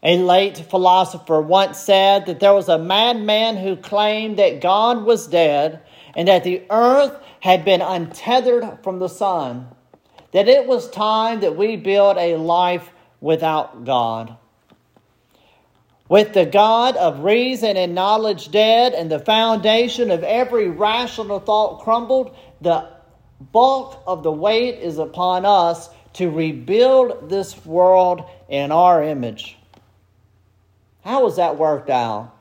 a 0.03 0.17
late 0.19 0.57
philosopher 0.57 1.41
once 1.41 1.79
said 1.79 2.27
that 2.27 2.39
there 2.39 2.55
was 2.55 2.69
a 2.69 2.79
madman 2.79 3.57
who 3.57 3.75
claimed 3.75 4.39
that 4.39 4.61
God 4.61 5.05
was 5.05 5.27
dead 5.27 5.81
and 6.15 6.29
that 6.29 6.45
the 6.45 6.63
earth 6.71 7.21
had 7.41 7.65
been 7.65 7.83
untethered 7.83 8.79
from 8.85 9.01
the 9.01 9.09
sun, 9.09 9.67
that 10.33 10.49
it 10.49 10.67
was 10.67 10.89
time 10.91 11.41
that 11.41 11.57
we 11.57 11.77
build 11.77 12.17
a 12.17 12.37
life 12.37 12.91
without 13.21 13.85
God. 13.85 14.37
With 16.09 16.33
the 16.33 16.47
God 16.47 16.97
of 16.97 17.25
reason 17.25 17.77
and 17.77 17.95
knowledge 17.95 18.51
dead 18.51 18.95
and 18.95 19.11
the 19.11 19.19
foundation 19.19 20.11
of 20.11 20.23
every 20.23 20.69
rational 20.69 21.41
thought 21.41 21.83
crumbled, 21.83 22.37
the 22.61 22.89
bulk 23.53 24.01
of 24.07 24.23
the 24.23 24.33
weight 24.33 24.79
is 24.79 24.99
upon 24.99 25.45
us 25.45 25.91
to 26.15 26.31
rebuild 26.31 27.29
this 27.29 27.65
world 27.65 28.25
in 28.49 28.73
our 28.73 29.03
image. 29.03 29.57
How 31.05 31.25
has 31.25 31.37
that 31.37 31.59
worked 31.59 31.91
out? 31.91 32.35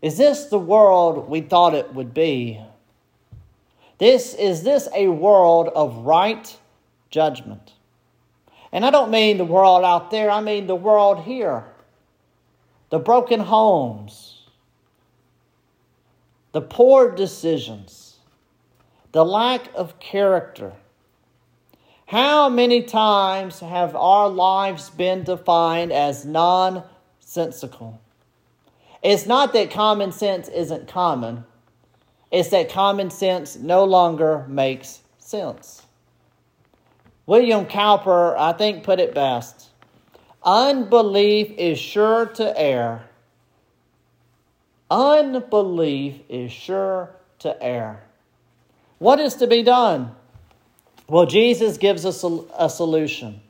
Is 0.00 0.16
this 0.16 0.46
the 0.46 0.58
world 0.58 1.28
we 1.28 1.40
thought 1.40 1.74
it 1.74 1.94
would 1.94 2.12
be? 2.12 2.60
This 3.98 4.34
is 4.34 4.64
this 4.64 4.88
a 4.94 5.06
world 5.06 5.68
of 5.68 5.98
right 5.98 6.56
judgment? 7.10 7.72
And 8.72 8.84
I 8.84 8.90
don't 8.90 9.10
mean 9.10 9.36
the 9.36 9.44
world 9.44 9.84
out 9.84 10.10
there, 10.10 10.30
I 10.30 10.40
mean 10.40 10.66
the 10.66 10.74
world 10.74 11.22
here. 11.22 11.64
The 12.90 12.98
broken 12.98 13.40
homes, 13.40 14.40
the 16.52 16.60
poor 16.60 17.10
decisions, 17.10 18.16
the 19.12 19.24
lack 19.24 19.70
of 19.74 19.98
character, 20.00 20.72
how 22.12 22.50
many 22.50 22.82
times 22.82 23.60
have 23.60 23.96
our 23.96 24.28
lives 24.28 24.90
been 24.90 25.24
defined 25.24 25.90
as 25.90 26.26
nonsensical? 26.26 28.02
It's 29.02 29.24
not 29.24 29.54
that 29.54 29.70
common 29.70 30.12
sense 30.12 30.46
isn't 30.48 30.88
common, 30.88 31.44
it's 32.30 32.50
that 32.50 32.70
common 32.70 33.08
sense 33.08 33.56
no 33.56 33.84
longer 33.84 34.44
makes 34.46 35.00
sense. 35.18 35.86
William 37.24 37.64
Cowper, 37.64 38.36
I 38.36 38.52
think, 38.52 38.84
put 38.84 39.00
it 39.00 39.14
best 39.14 39.70
Unbelief 40.42 41.50
is 41.56 41.78
sure 41.78 42.26
to 42.26 42.60
err. 42.60 43.08
Unbelief 44.90 46.20
is 46.28 46.52
sure 46.52 47.16
to 47.38 47.56
err. 47.62 48.04
What 48.98 49.18
is 49.18 49.34
to 49.36 49.46
be 49.46 49.62
done? 49.62 50.14
Well, 51.08 51.26
Jesus 51.26 51.76
gives 51.76 52.06
us 52.06 52.24
a, 52.24 52.40
a 52.56 52.70
solution. 52.70 53.40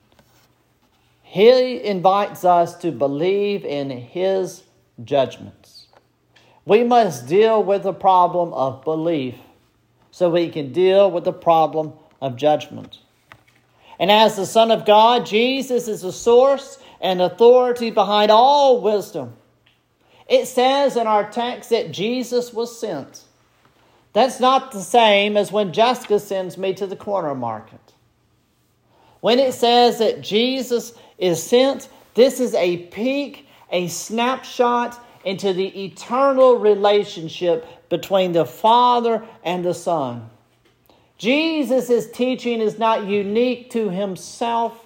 He 1.23 1.83
invites 1.83 2.45
us 2.45 2.77
to 2.79 2.93
believe 2.93 3.65
in 3.65 3.91
His 3.91 4.63
judgments. 5.03 5.87
We 6.65 6.85
must 6.85 7.27
deal 7.27 7.63
with 7.63 7.83
the 7.83 7.93
problem 7.93 8.53
of 8.53 8.85
belief 8.85 9.37
so 10.11 10.29
we 10.31 10.51
can 10.51 10.73
deal 10.73 11.11
with 11.11 11.25
the 11.25 11.33
problem 11.33 11.95
of 12.21 12.37
judgment. 12.37 12.99
And 13.99 14.11
as 14.11 14.37
the 14.37 14.47
Son 14.47 14.71
of 14.71 14.85
God, 14.85 15.27
Jesus 15.27 15.89
is 15.89 16.03
the 16.03 16.13
source 16.13 16.79
and 17.01 17.21
authority 17.21 17.91
behind 17.91 18.31
all 18.31 18.81
wisdom. 18.81 19.35
It 20.29 20.47
says 20.47 20.97
in 20.97 21.07
our 21.07 21.31
text 21.31 21.71
that 21.71 21.93
Jesus 21.93 22.53
was 22.53 22.79
sent. 22.79 23.23
That's 24.13 24.41
not 24.41 24.73
the 24.73 24.81
same 24.81 25.37
as 25.37 25.51
when 25.51 25.73
Jessica 25.73 26.19
sends 26.19 26.59
me 26.59 26.75
to 26.75 26.87
the 26.87 26.97
corner 26.97 27.35
market. 27.35 27.81
When 29.21 29.39
it 29.39 29.55
says 29.55 29.99
that 29.99 30.21
Jesus 30.21 30.93
is 31.17 31.43
sent, 31.43 31.89
this 32.15 32.41
is 32.41 32.55
a 32.55 32.79
peek, 32.79 33.47
a 33.71 33.89
snapshot 33.89 34.99
into 35.25 35.53
the 35.53 35.85
eternal 35.85 36.57
relationship 36.57 37.67
between 37.89 38.33
the 38.33 38.45
Father 38.45 39.25
and 39.45 39.65
the 39.65 39.75
Son. 39.75 40.29
Jesus' 41.17 42.11
teaching 42.11 42.61
is 42.61 42.79
not 42.79 43.07
unique 43.07 43.71
to 43.71 43.91
himself, 43.91 44.85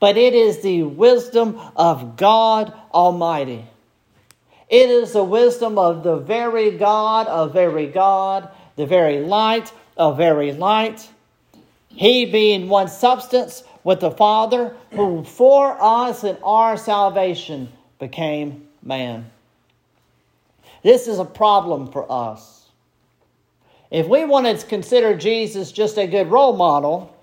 but 0.00 0.16
it 0.16 0.34
is 0.34 0.60
the 0.60 0.82
wisdom 0.82 1.58
of 1.76 2.16
God 2.16 2.74
Almighty. 2.92 3.64
It 4.68 4.90
is 4.90 5.12
the 5.12 5.22
wisdom 5.22 5.78
of 5.78 6.02
the 6.02 6.16
very 6.16 6.72
God 6.72 7.28
of 7.28 7.52
very 7.52 7.86
God 7.86 8.50
the 8.76 8.86
very 8.86 9.20
light 9.20 9.72
of 9.96 10.16
very 10.16 10.52
light, 10.52 11.08
he 11.88 12.26
being 12.26 12.68
one 12.68 12.88
substance 12.88 13.64
with 13.82 14.00
the 14.00 14.10
Father, 14.10 14.76
who 14.92 15.24
for 15.24 15.76
us 15.80 16.24
and 16.24 16.38
our 16.42 16.76
salvation 16.76 17.68
became 17.98 18.66
man. 18.82 19.30
This 20.82 21.08
is 21.08 21.18
a 21.18 21.24
problem 21.24 21.90
for 21.90 22.10
us. 22.10 22.68
If 23.90 24.06
we 24.08 24.24
wanted 24.24 24.58
to 24.58 24.66
consider 24.66 25.16
Jesus 25.16 25.72
just 25.72 25.96
a 25.96 26.06
good 26.06 26.28
role 26.30 26.56
model, 26.56 27.16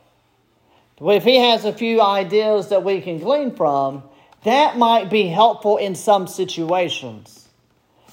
if 1.02 1.24
he 1.24 1.38
has 1.38 1.66
a 1.66 1.74
few 1.74 2.02
ideas 2.02 2.70
that 2.70 2.84
we 2.84 3.02
can 3.02 3.20
glean 3.20 3.56
from, 3.56 4.04
that 4.44 4.78
might 4.78 5.10
be 5.10 5.28
helpful 5.28 5.78
in 5.78 5.96
some 5.96 6.28
situations. 6.28 7.48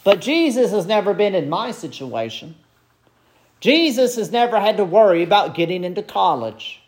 But 0.02 0.20
Jesus 0.20 0.70
has 0.72 0.86
never 0.86 1.14
been 1.14 1.34
in 1.34 1.48
my 1.48 1.70
situation. 1.70 2.54
Jesus 3.60 4.16
has 4.16 4.32
never 4.32 4.58
had 4.58 4.78
to 4.78 4.84
worry 4.84 5.22
about 5.22 5.54
getting 5.54 5.84
into 5.84 6.02
college. 6.02 6.80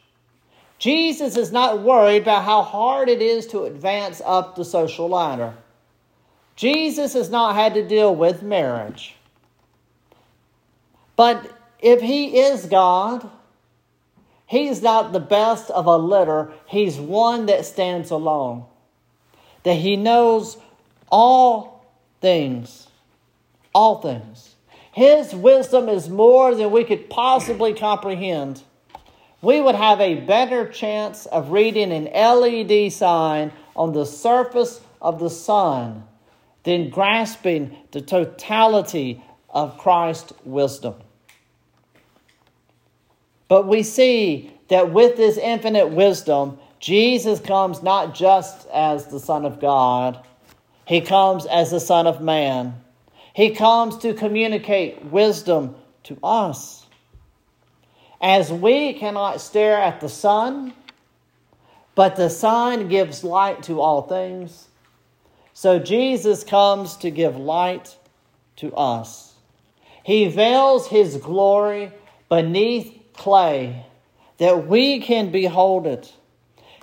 Jesus 0.79 1.37
is 1.37 1.53
not 1.53 1.83
worried 1.83 2.23
about 2.23 2.45
how 2.45 2.63
hard 2.63 3.09
it 3.09 3.23
is 3.23 3.47
to 3.49 3.65
advance 3.65 4.21
up 4.25 4.57
the 4.57 4.65
social 4.65 5.09
ladder. 5.09 5.55
Jesus 6.57 7.13
has 7.13 7.31
not 7.31 7.55
had 7.55 7.75
to 7.75 7.87
deal 7.87 8.15
with 8.15 8.43
marriage. 8.43 9.15
But 11.15 11.57
if 11.79 12.01
he 12.01 12.39
is 12.39 12.67
God, 12.67 13.31
he's 14.47 14.83
not 14.83 15.13
the 15.13 15.21
best 15.21 15.71
of 15.71 15.87
a 15.87 15.97
litter. 15.97 16.53
He's 16.67 16.99
one 16.99 17.47
that 17.47 17.67
stands 17.67 18.11
alone. 18.11 18.65
That 19.63 19.75
he 19.75 19.97
knows 19.97 20.57
all 21.11 21.87
things. 22.21 22.89
All 23.75 24.01
things. 24.01 24.57
His 24.93 25.35
wisdom 25.35 25.89
is 25.89 26.09
more 26.09 26.55
than 26.55 26.71
we 26.71 26.85
could 26.85 27.11
possibly 27.11 27.75
comprehend. 27.75 28.63
We 29.41 29.61
would 29.61 29.75
have 29.75 30.01
a 30.01 30.21
better 30.21 30.69
chance 30.69 31.27
of 31.27 31.51
reading 31.51 31.91
an 31.91 32.05
LED 32.05 32.93
sign 32.93 33.53
on 33.75 33.93
the 33.93 34.07
surface 34.07 34.81
of 35.01 35.19
the 35.19 35.31
sun 35.31 36.05
than 36.65 36.91
grasping 36.91 37.77
the 37.91 38.01
totality 38.01 39.23
of 39.51 39.79
Christ's 39.79 40.33
wisdom. 40.45 40.95
But 43.49 43.67
we 43.67 43.83
see 43.83 44.53
that 44.69 44.93
with 44.93 45.17
this 45.17 45.37
infinite 45.37 45.89
wisdom, 45.89 46.59
Jesus 46.79 47.41
comes 47.41 47.83
not 47.83 48.15
just 48.15 48.67
as 48.69 49.07
the 49.07 49.21
Son 49.21 49.45
of 49.45 49.61
God, 49.61 50.25
he 50.87 51.01
comes 51.01 51.47
as 51.47 51.71
the 51.71 51.81
Son 51.81 52.07
of 52.07 52.21
Man. 52.21 52.75
He 53.35 53.51
comes 53.51 53.99
to 53.99 54.15
communicate 54.15 55.05
wisdom 55.07 55.77
to 56.05 56.19
us. 56.23 56.87
As 58.21 58.53
we 58.53 58.93
cannot 58.95 59.41
stare 59.41 59.79
at 59.79 60.01
the 60.01 60.09
sun, 60.09 60.75
but 61.95 62.17
the 62.17 62.31
sun 62.31 62.89
gives 62.89 63.25
light 63.25 63.65
to 63.65 63.81
all 63.81 64.03
things, 64.03 64.69
so 65.55 65.79
Jesus 65.79 66.45
comes 66.45 66.97
to 66.99 67.11
give 67.11 67.37
light 67.37 67.97
to 68.57 68.75
us. 68.75 69.35
He 70.05 70.29
veils 70.29 70.89
his 70.89 71.17
glory 71.17 71.93
beneath 72.29 72.99
clay 73.13 73.87
that 74.39 74.67
we 74.67 75.01
can 75.01 75.31
behold 75.31 75.87
it. 75.87 76.13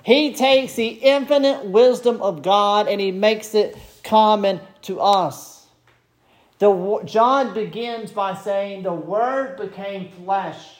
He 0.02 0.34
takes 0.34 0.74
the 0.74 0.88
infinite 0.88 1.66
wisdom 1.66 2.22
of 2.22 2.42
God 2.42 2.88
and 2.88 3.00
he 3.00 3.10
makes 3.10 3.54
it 3.54 3.76
common 4.02 4.60
to 4.82 5.00
us. 5.00 5.59
The, 6.60 7.02
John 7.06 7.54
begins 7.54 8.12
by 8.12 8.34
saying, 8.34 8.82
The 8.82 8.92
Word 8.92 9.56
became 9.56 10.10
flesh. 10.10 10.76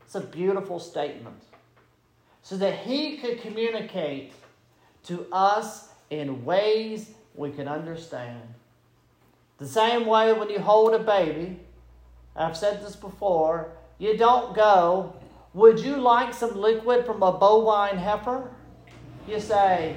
It's 0.00 0.14
a 0.14 0.20
beautiful 0.20 0.80
statement. 0.80 1.42
So 2.42 2.56
that 2.56 2.78
he 2.78 3.18
could 3.18 3.42
communicate 3.42 4.32
to 5.04 5.26
us 5.30 5.90
in 6.08 6.42
ways 6.44 7.10
we 7.34 7.50
can 7.50 7.68
understand. 7.68 8.40
The 9.58 9.68
same 9.68 10.06
way 10.06 10.32
when 10.32 10.48
you 10.48 10.58
hold 10.58 10.94
a 10.94 10.98
baby, 10.98 11.60
I've 12.34 12.56
said 12.56 12.82
this 12.82 12.96
before, 12.96 13.72
you 13.98 14.16
don't 14.16 14.54
go, 14.54 15.16
Would 15.52 15.80
you 15.80 15.96
like 15.96 16.32
some 16.32 16.56
liquid 16.58 17.04
from 17.04 17.22
a 17.22 17.30
bovine 17.30 17.98
heifer? 17.98 18.50
You 19.28 19.38
say, 19.38 19.96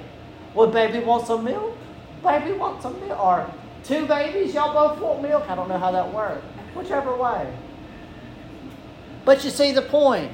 Well, 0.54 0.66
baby 0.66 0.98
wants 0.98 1.28
some 1.28 1.44
milk? 1.44 1.78
Baby 2.22 2.52
wants 2.52 2.82
some 2.82 3.00
milk. 3.00 3.18
Or 3.18 3.50
two 3.84 4.06
babies, 4.06 4.54
y'all 4.54 4.72
both 4.72 5.00
want 5.00 5.22
milk? 5.22 5.48
I 5.48 5.54
don't 5.54 5.68
know 5.68 5.78
how 5.78 5.92
that 5.92 6.12
works. 6.12 6.44
Whichever 6.74 7.16
way. 7.16 7.54
But 9.24 9.44
you 9.44 9.50
see 9.50 9.72
the 9.72 9.82
point. 9.82 10.32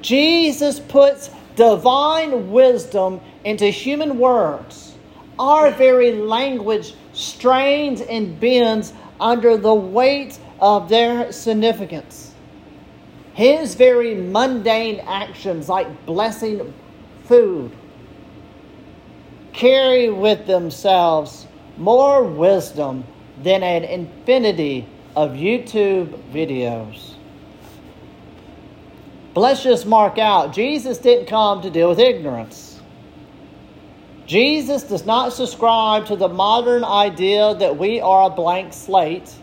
Jesus 0.00 0.80
puts 0.80 1.30
divine 1.56 2.50
wisdom 2.50 3.20
into 3.44 3.66
human 3.66 4.18
words. 4.18 4.94
Our 5.38 5.70
very 5.70 6.12
language 6.12 6.94
strains 7.12 8.00
and 8.00 8.38
bends 8.38 8.92
under 9.20 9.56
the 9.56 9.74
weight 9.74 10.38
of 10.60 10.88
their 10.88 11.32
significance. 11.32 12.34
His 13.34 13.74
very 13.74 14.14
mundane 14.14 15.00
actions, 15.00 15.68
like 15.68 16.06
blessing 16.06 16.72
food, 17.24 17.72
carry 19.52 20.10
with 20.10 20.46
themselves 20.46 21.46
more 21.76 22.22
wisdom 22.22 23.04
than 23.42 23.62
an 23.62 23.84
infinity 23.84 24.86
of 25.16 25.32
YouTube 25.32 26.08
videos. 26.32 27.14
Let's 29.34 29.62
just 29.62 29.86
mark 29.86 30.18
out 30.18 30.52
Jesus 30.52 30.98
didn't 30.98 31.26
come 31.26 31.62
to 31.62 31.70
deal 31.70 31.88
with 31.88 31.98
ignorance. 31.98 32.80
Jesus 34.26 34.82
does 34.82 35.04
not 35.04 35.32
subscribe 35.32 36.06
to 36.06 36.16
the 36.16 36.28
modern 36.28 36.84
idea 36.84 37.54
that 37.54 37.76
we 37.76 38.00
are 38.00 38.30
a 38.30 38.30
blank 38.30 38.72
slate 38.72 39.34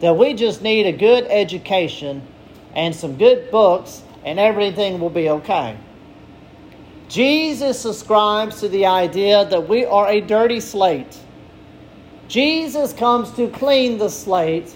that 0.00 0.16
we 0.16 0.34
just 0.34 0.60
need 0.60 0.86
a 0.86 0.92
good 0.92 1.24
education 1.30 2.20
and 2.74 2.94
some 2.94 3.16
good 3.16 3.50
books 3.50 4.02
and 4.24 4.38
everything 4.38 5.00
will 5.00 5.10
be 5.10 5.30
okay. 5.30 5.76
Jesus 7.08 7.78
subscribes 7.78 8.60
to 8.60 8.68
the 8.68 8.86
idea 8.86 9.44
that 9.46 9.68
we 9.68 9.84
are 9.84 10.08
a 10.08 10.20
dirty 10.20 10.60
slate. 10.60 11.18
Jesus 12.34 12.92
comes 12.92 13.30
to 13.36 13.48
clean 13.48 13.98
the 13.98 14.10
slate 14.10 14.74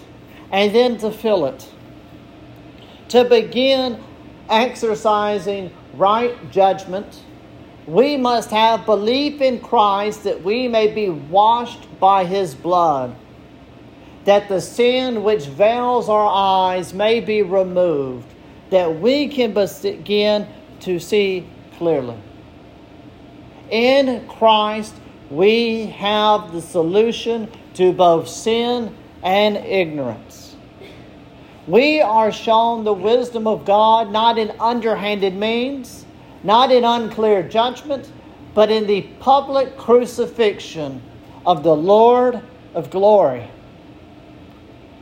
and 0.49 0.73
then 0.73 0.97
to 0.99 1.11
fill 1.11 1.45
it. 1.45 1.69
To 3.09 3.25
begin 3.25 4.01
exercising 4.49 5.69
right 5.93 6.51
judgment, 6.51 7.21
we 7.85 8.15
must 8.15 8.49
have 8.51 8.85
belief 8.85 9.41
in 9.41 9.59
Christ 9.59 10.23
that 10.23 10.41
we 10.41 10.69
may 10.69 10.87
be 10.87 11.09
washed 11.09 11.99
by 11.99 12.23
his 12.23 12.55
blood 12.55 13.13
that 14.23 14.47
the 14.47 14.61
sin 14.61 15.23
which 15.23 15.45
veils 15.47 16.07
our 16.07 16.29
eyes 16.31 16.93
may 16.93 17.19
be 17.19 17.41
removed, 17.41 18.31
that 18.69 18.99
we 18.99 19.27
can 19.27 19.53
begin 19.53 20.47
to 20.79 20.99
see 20.99 21.45
clearly. 21.77 22.15
In 23.69 24.27
Christ, 24.27 24.93
we 25.29 25.87
have 25.87 26.51
the 26.51 26.61
solution 26.61 27.51
to 27.75 27.93
both 27.93 28.27
sin 28.27 28.95
and 29.23 29.57
ignorance. 29.57 30.55
We 31.67 32.01
are 32.01 32.31
shown 32.31 32.83
the 32.83 32.93
wisdom 32.93 33.45
of 33.45 33.65
God 33.65 34.11
not 34.11 34.39
in 34.39 34.51
underhanded 34.59 35.35
means, 35.35 36.05
not 36.43 36.71
in 36.71 36.83
unclear 36.83 37.43
judgment, 37.43 38.11
but 38.55 38.71
in 38.71 38.87
the 38.87 39.01
public 39.19 39.77
crucifixion 39.77 41.01
of 41.45 41.63
the 41.63 41.75
Lord 41.75 42.41
of 42.73 42.89
glory 42.89 43.49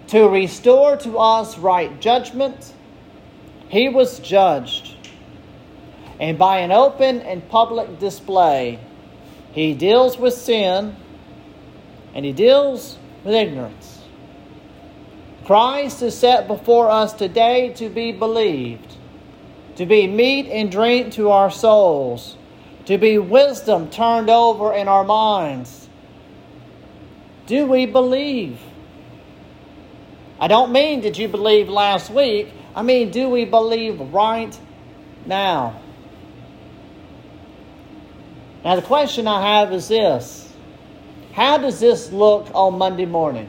to 0.07 0.27
restore 0.29 0.95
to 0.97 1.19
us 1.19 1.57
right 1.57 1.99
judgment, 1.99 2.73
he 3.69 3.89
was 3.89 4.19
judged. 4.19 4.95
And 6.19 6.37
by 6.37 6.59
an 6.59 6.71
open 6.71 7.21
and 7.21 7.47
public 7.49 7.99
display, 7.99 8.79
he 9.57 9.73
deals 9.73 10.19
with 10.19 10.35
sin 10.35 10.95
and 12.13 12.23
he 12.23 12.31
deals 12.31 12.95
with 13.23 13.33
ignorance. 13.33 14.03
Christ 15.45 16.03
is 16.03 16.15
set 16.15 16.47
before 16.47 16.91
us 16.91 17.11
today 17.11 17.73
to 17.73 17.89
be 17.89 18.11
believed, 18.11 18.93
to 19.77 19.87
be 19.87 20.05
meat 20.05 20.47
and 20.51 20.71
drink 20.71 21.13
to 21.13 21.31
our 21.31 21.49
souls, 21.49 22.37
to 22.85 22.99
be 22.99 23.17
wisdom 23.17 23.89
turned 23.89 24.29
over 24.29 24.75
in 24.75 24.87
our 24.87 25.03
minds. 25.03 25.89
Do 27.47 27.65
we 27.65 27.87
believe? 27.87 28.59
I 30.39 30.47
don't 30.47 30.71
mean 30.71 31.01
did 31.01 31.17
you 31.17 31.27
believe 31.27 31.67
last 31.67 32.11
week. 32.11 32.51
I 32.75 32.83
mean, 32.83 33.09
do 33.09 33.27
we 33.27 33.43
believe 33.43 33.99
right 34.13 34.55
now? 35.25 35.81
Now, 38.63 38.75
the 38.75 38.81
question 38.81 39.27
I 39.27 39.59
have 39.59 39.71
is 39.73 39.87
this 39.87 40.51
How 41.33 41.57
does 41.57 41.79
this 41.79 42.11
look 42.11 42.47
on 42.53 42.77
Monday 42.77 43.05
morning? 43.05 43.47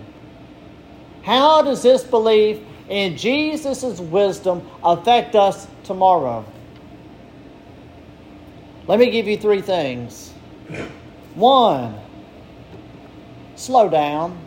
How 1.22 1.62
does 1.62 1.82
this 1.82 2.04
belief 2.04 2.60
in 2.88 3.16
Jesus' 3.16 4.00
wisdom 4.00 4.68
affect 4.82 5.34
us 5.34 5.66
tomorrow? 5.84 6.44
Let 8.86 8.98
me 8.98 9.10
give 9.10 9.26
you 9.26 9.36
three 9.36 9.60
things. 9.60 10.32
One, 11.34 11.94
slow 13.56 13.90
down. 13.90 14.38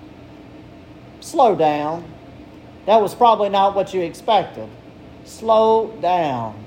Slow 1.19 1.55
down. 1.55 2.03
That 2.87 2.99
was 2.99 3.13
probably 3.13 3.49
not 3.49 3.75
what 3.75 3.93
you 3.93 4.01
expected. 4.01 4.67
Slow 5.25 5.95
down. 6.01 6.60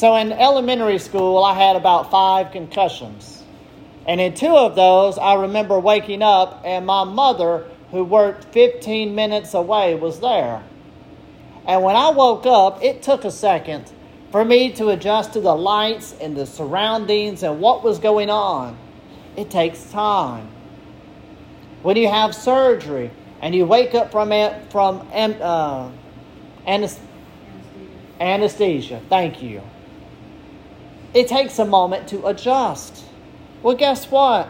So 0.00 0.16
in 0.16 0.32
elementary 0.32 0.98
school, 0.98 1.44
I 1.44 1.52
had 1.52 1.76
about 1.76 2.10
five 2.10 2.52
concussions. 2.52 3.42
And 4.06 4.18
in 4.18 4.32
two 4.32 4.56
of 4.56 4.74
those, 4.74 5.18
I 5.18 5.34
remember 5.34 5.78
waking 5.78 6.22
up 6.22 6.62
and 6.64 6.86
my 6.86 7.04
mother, 7.04 7.66
who 7.90 8.02
worked 8.04 8.46
15 8.46 9.14
minutes 9.14 9.52
away, 9.52 9.94
was 9.94 10.20
there. 10.20 10.62
And 11.66 11.82
when 11.82 11.96
I 11.96 12.08
woke 12.08 12.46
up, 12.46 12.82
it 12.82 13.02
took 13.02 13.26
a 13.26 13.30
second 13.30 13.92
for 14.32 14.42
me 14.42 14.72
to 14.72 14.88
adjust 14.88 15.34
to 15.34 15.40
the 15.42 15.54
lights 15.54 16.14
and 16.18 16.34
the 16.34 16.46
surroundings 16.46 17.42
and 17.42 17.60
what 17.60 17.84
was 17.84 17.98
going 17.98 18.30
on. 18.30 18.78
It 19.36 19.50
takes 19.50 19.84
time. 19.90 20.48
When 21.82 21.98
you 21.98 22.08
have 22.08 22.34
surgery, 22.34 23.10
and 23.42 23.54
you 23.54 23.66
wake 23.66 23.94
up 23.94 24.12
from 24.12 24.30
from 24.70 25.06
uh, 25.12 25.90
anesthesia. 26.66 27.06
anesthesia. 28.18 29.02
Thank 29.10 29.42
you. 29.42 29.60
It 31.14 31.28
takes 31.28 31.58
a 31.58 31.64
moment 31.64 32.08
to 32.08 32.26
adjust. 32.26 33.04
Well, 33.62 33.76
guess 33.76 34.10
what? 34.10 34.48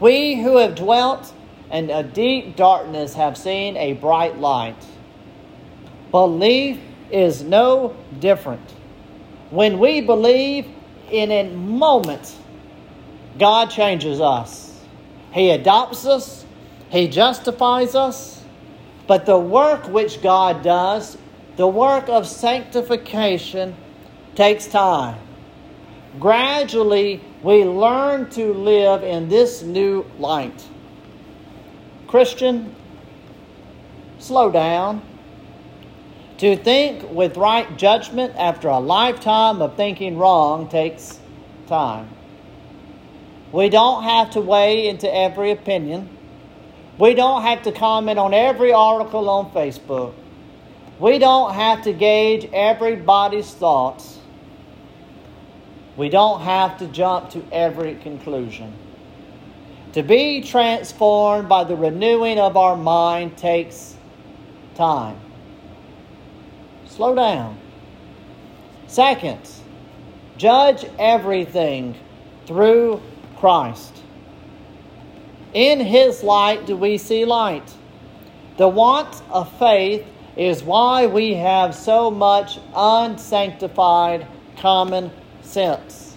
We 0.00 0.36
who 0.36 0.58
have 0.58 0.74
dwelt 0.74 1.32
in 1.70 1.90
a 1.90 2.02
deep 2.02 2.56
darkness 2.56 3.14
have 3.14 3.36
seen 3.36 3.76
a 3.76 3.94
bright 3.94 4.38
light. 4.38 4.76
Belief 6.10 6.78
is 7.10 7.42
no 7.42 7.96
different. 8.20 8.70
When 9.50 9.78
we 9.78 10.00
believe 10.00 10.66
in 11.10 11.30
a 11.30 11.44
moment, 11.50 12.34
God 13.38 13.70
changes 13.70 14.20
us. 14.20 14.80
He 15.32 15.50
adopts 15.50 16.06
us 16.06 16.46
he 16.88 17.08
justifies 17.08 17.94
us, 17.94 18.42
but 19.06 19.26
the 19.26 19.38
work 19.38 19.88
which 19.88 20.22
God 20.22 20.62
does, 20.62 21.18
the 21.56 21.66
work 21.66 22.08
of 22.08 22.26
sanctification, 22.26 23.74
takes 24.34 24.66
time. 24.66 25.18
Gradually, 26.18 27.20
we 27.42 27.64
learn 27.64 28.30
to 28.30 28.52
live 28.54 29.02
in 29.02 29.28
this 29.28 29.62
new 29.62 30.04
light. 30.18 30.64
Christian, 32.06 32.74
Slow 34.18 34.50
down. 34.50 35.02
To 36.38 36.56
think 36.56 37.10
with 37.10 37.36
right 37.36 37.78
judgment 37.78 38.34
after 38.36 38.68
a 38.68 38.78
lifetime 38.78 39.62
of 39.62 39.76
thinking 39.76 40.18
wrong 40.18 40.68
takes 40.68 41.18
time. 41.66 42.08
We 43.52 43.68
don't 43.68 44.02
have 44.02 44.32
to 44.32 44.40
weigh 44.40 44.88
into 44.88 45.12
every 45.14 45.50
opinion. 45.50 46.08
We 46.98 47.14
don't 47.14 47.42
have 47.42 47.62
to 47.62 47.72
comment 47.72 48.18
on 48.18 48.34
every 48.34 48.72
article 48.72 49.30
on 49.30 49.50
Facebook. 49.52 50.14
We 50.98 51.18
don't 51.18 51.54
have 51.54 51.82
to 51.82 51.92
gauge 51.92 52.48
everybody's 52.52 53.52
thoughts. 53.52 54.15
We 55.96 56.08
don't 56.08 56.42
have 56.42 56.78
to 56.78 56.86
jump 56.88 57.30
to 57.30 57.42
every 57.50 57.94
conclusion. 57.96 58.72
To 59.94 60.02
be 60.02 60.42
transformed 60.42 61.48
by 61.48 61.64
the 61.64 61.74
renewing 61.74 62.38
of 62.38 62.56
our 62.56 62.76
mind 62.76 63.38
takes 63.38 63.96
time. 64.74 65.18
Slow 66.86 67.14
down. 67.14 67.58
Second, 68.86 69.40
judge 70.36 70.84
everything 70.98 71.96
through 72.46 73.00
Christ. 73.38 73.96
In 75.54 75.80
his 75.80 76.22
light 76.22 76.66
do 76.66 76.76
we 76.76 76.98
see 76.98 77.24
light. 77.24 77.74
The 78.58 78.68
want 78.68 79.22
of 79.30 79.50
faith 79.58 80.06
is 80.36 80.62
why 80.62 81.06
we 81.06 81.34
have 81.34 81.74
so 81.74 82.10
much 82.10 82.58
unsanctified 82.74 84.26
common 84.58 85.10
sense. 85.46 86.16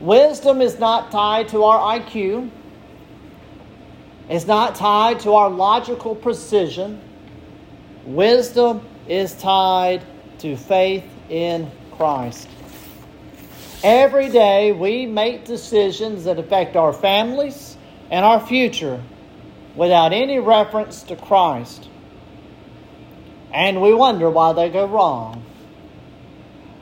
Wisdom 0.00 0.60
is 0.60 0.78
not 0.78 1.10
tied 1.10 1.48
to 1.48 1.64
our 1.64 1.98
IQ, 1.98 2.50
it's 4.28 4.46
not 4.46 4.74
tied 4.74 5.20
to 5.20 5.32
our 5.32 5.48
logical 5.48 6.14
precision. 6.14 7.00
Wisdom 8.04 8.86
is 9.06 9.34
tied 9.34 10.02
to 10.38 10.56
faith 10.56 11.04
in 11.28 11.70
Christ. 11.92 12.48
Every 13.82 14.28
day 14.28 14.72
we 14.72 15.06
make 15.06 15.44
decisions 15.44 16.24
that 16.24 16.38
affect 16.38 16.76
our 16.76 16.92
families 16.92 17.76
and 18.10 18.24
our 18.24 18.40
future 18.40 19.02
without 19.76 20.12
any 20.12 20.38
reference 20.38 21.02
to 21.04 21.16
Christ. 21.16 21.88
And 23.52 23.80
we 23.80 23.94
wonder 23.94 24.28
why 24.28 24.52
they 24.52 24.68
go 24.68 24.86
wrong. 24.86 25.44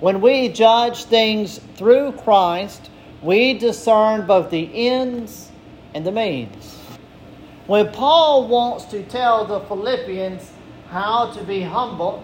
When 0.00 0.20
we 0.20 0.48
judge 0.48 1.04
things 1.04 1.58
through 1.76 2.12
Christ, 2.12 2.90
we 3.22 3.54
discern 3.54 4.26
both 4.26 4.50
the 4.50 4.88
ends 4.88 5.50
and 5.94 6.06
the 6.06 6.12
means. 6.12 6.78
When 7.66 7.90
Paul 7.92 8.46
wants 8.46 8.84
to 8.86 9.02
tell 9.04 9.46
the 9.46 9.60
Philippians 9.60 10.52
how 10.90 11.32
to 11.32 11.42
be 11.42 11.62
humble, 11.62 12.22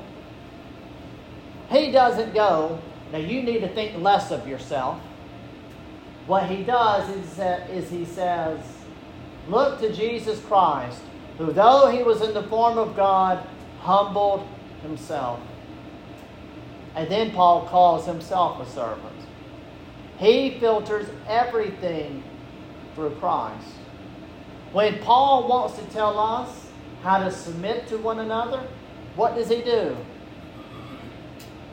he 1.70 1.90
doesn't 1.90 2.35
go, 2.35 2.78
now 3.11 3.18
you 3.18 3.42
need 3.42 3.61
to 3.61 3.68
think 3.68 4.00
less 4.02 4.30
of 4.30 4.46
yourself. 4.46 5.00
What 6.26 6.48
he 6.48 6.62
does 6.62 7.08
is, 7.08 7.38
uh, 7.38 7.66
is 7.70 7.90
he 7.90 8.04
says, 8.04 8.61
Look 9.48 9.80
to 9.80 9.92
Jesus 9.92 10.40
Christ, 10.44 11.00
who, 11.38 11.52
though 11.52 11.88
he 11.88 12.02
was 12.02 12.20
in 12.20 12.32
the 12.32 12.44
form 12.44 12.78
of 12.78 12.94
God, 12.94 13.44
humbled 13.80 14.46
himself. 14.82 15.40
And 16.94 17.11
then 17.11 17.31
Paul 17.31 17.66
calls 17.66 18.07
himself 18.07 18.61
a 18.61 18.70
servant. 18.70 19.16
He 20.18 20.59
filters 20.61 21.09
everything 21.26 22.22
through 22.94 23.16
Christ. 23.16 23.66
When 24.72 24.98
Paul 25.00 25.48
wants 25.48 25.78
to 25.78 25.85
tell 25.87 26.18
us 26.18 26.68
how 27.02 27.18
to 27.18 27.31
submit 27.31 27.87
to 27.88 27.98
one 27.98 28.20
another, 28.20 28.66
what 29.16 29.35
does 29.35 29.48
he 29.48 29.62
do? 29.62 29.96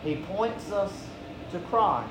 He 0.04 0.16
points 0.16 0.72
us 0.72 0.92
to 1.52 1.60
Christ. 1.60 2.10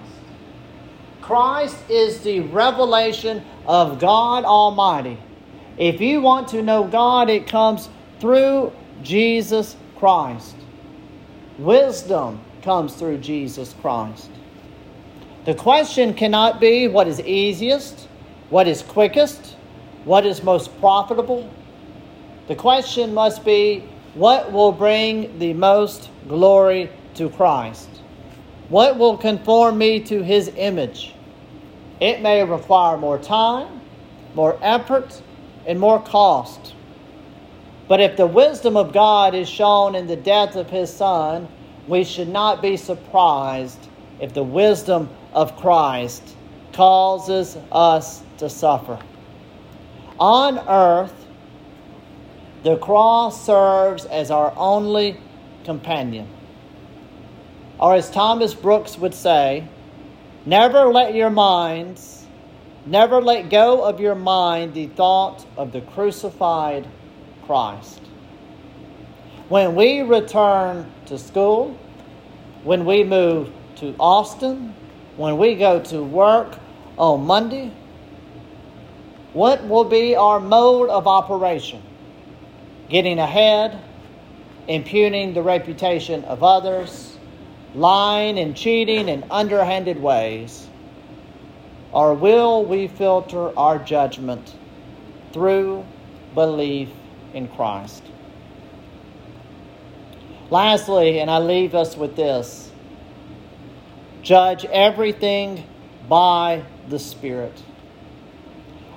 Christ 1.20 1.76
is 1.90 2.20
the 2.20 2.40
revelation 2.40 3.44
of 3.66 3.98
God 3.98 4.44
Almighty. 4.44 5.18
If 5.76 6.00
you 6.00 6.20
want 6.20 6.48
to 6.48 6.62
know 6.62 6.84
God, 6.84 7.28
it 7.28 7.46
comes 7.46 7.88
through 8.20 8.72
Jesus 9.02 9.76
Christ. 9.96 10.56
Wisdom 11.58 12.40
comes 12.68 12.92
through 12.92 13.16
Jesus 13.16 13.74
Christ. 13.80 14.28
The 15.46 15.54
question 15.54 16.12
cannot 16.12 16.60
be 16.60 16.86
what 16.86 17.08
is 17.08 17.18
easiest, 17.18 18.06
what 18.50 18.68
is 18.68 18.82
quickest, 18.82 19.56
what 20.04 20.26
is 20.26 20.42
most 20.42 20.78
profitable. 20.78 21.48
The 22.46 22.54
question 22.54 23.14
must 23.14 23.42
be 23.42 23.84
what 24.12 24.52
will 24.52 24.70
bring 24.70 25.38
the 25.38 25.54
most 25.54 26.10
glory 26.28 26.90
to 27.14 27.30
Christ? 27.30 27.88
What 28.68 28.98
will 28.98 29.16
conform 29.16 29.78
me 29.78 30.00
to 30.00 30.22
his 30.22 30.52
image? 30.54 31.14
It 32.00 32.20
may 32.20 32.44
require 32.44 32.98
more 32.98 33.16
time, 33.16 33.80
more 34.34 34.58
effort, 34.60 35.22
and 35.66 35.80
more 35.80 36.02
cost. 36.02 36.74
But 37.88 38.02
if 38.02 38.18
the 38.18 38.26
wisdom 38.26 38.76
of 38.76 38.92
God 38.92 39.34
is 39.34 39.48
shown 39.48 39.94
in 39.94 40.06
the 40.06 40.16
death 40.16 40.54
of 40.54 40.68
his 40.68 40.92
Son, 40.92 41.48
we 41.88 42.04
should 42.04 42.28
not 42.28 42.62
be 42.62 42.76
surprised 42.76 43.78
if 44.20 44.34
the 44.34 44.42
wisdom 44.42 45.08
of 45.32 45.56
Christ 45.56 46.22
causes 46.72 47.56
us 47.72 48.22
to 48.38 48.48
suffer. 48.48 48.98
On 50.20 50.58
earth, 50.68 51.26
the 52.62 52.76
cross 52.76 53.44
serves 53.44 54.04
as 54.04 54.30
our 54.30 54.52
only 54.56 55.16
companion. 55.64 56.28
Or 57.78 57.94
as 57.94 58.10
Thomas 58.10 58.54
Brooks 58.54 58.98
would 58.98 59.14
say, 59.14 59.66
never 60.44 60.86
let 60.86 61.14
your 61.14 61.30
minds 61.30 62.18
Never 62.88 63.20
let 63.20 63.50
go 63.50 63.84
of 63.84 64.00
your 64.00 64.14
mind 64.14 64.72
the 64.72 64.86
thought 64.86 65.44
of 65.58 65.72
the 65.72 65.82
crucified 65.82 66.88
Christ. 67.44 68.00
When 69.48 69.74
we 69.74 70.02
return 70.02 70.90
to 71.06 71.18
school, 71.18 71.76
when 72.64 72.84
we 72.84 73.04
move 73.04 73.50
to 73.76 73.94
Austin, 73.98 74.74
when 75.16 75.38
we 75.38 75.54
go 75.54 75.80
to 75.84 76.02
work 76.02 76.58
on 76.96 77.26
Monday, 77.26 77.72
what 79.32 79.66
will 79.66 79.84
be 79.84 80.16
our 80.16 80.40
mode 80.40 80.90
of 80.90 81.06
operation? 81.06 81.82
Getting 82.88 83.18
ahead, 83.18 83.78
impugning 84.66 85.34
the 85.34 85.42
reputation 85.42 86.24
of 86.24 86.42
others, 86.42 87.16
lying 87.74 88.38
and 88.38 88.56
cheating 88.56 89.08
in 89.08 89.24
underhanded 89.30 90.00
ways 90.00 90.68
or 91.92 92.14
will 92.14 92.64
we 92.64 92.86
filter 92.86 93.56
our 93.58 93.78
judgment 93.78 94.54
through 95.32 95.84
belief 96.34 96.90
in 97.32 97.48
Christ? 97.48 98.02
Lastly, 100.50 101.20
and 101.20 101.30
I 101.30 101.38
leave 101.38 101.74
us 101.74 101.96
with 101.96 102.16
this 102.16 102.70
judge 104.22 104.64
everything 104.66 105.64
by 106.08 106.62
the 106.88 106.98
Spirit. 106.98 107.62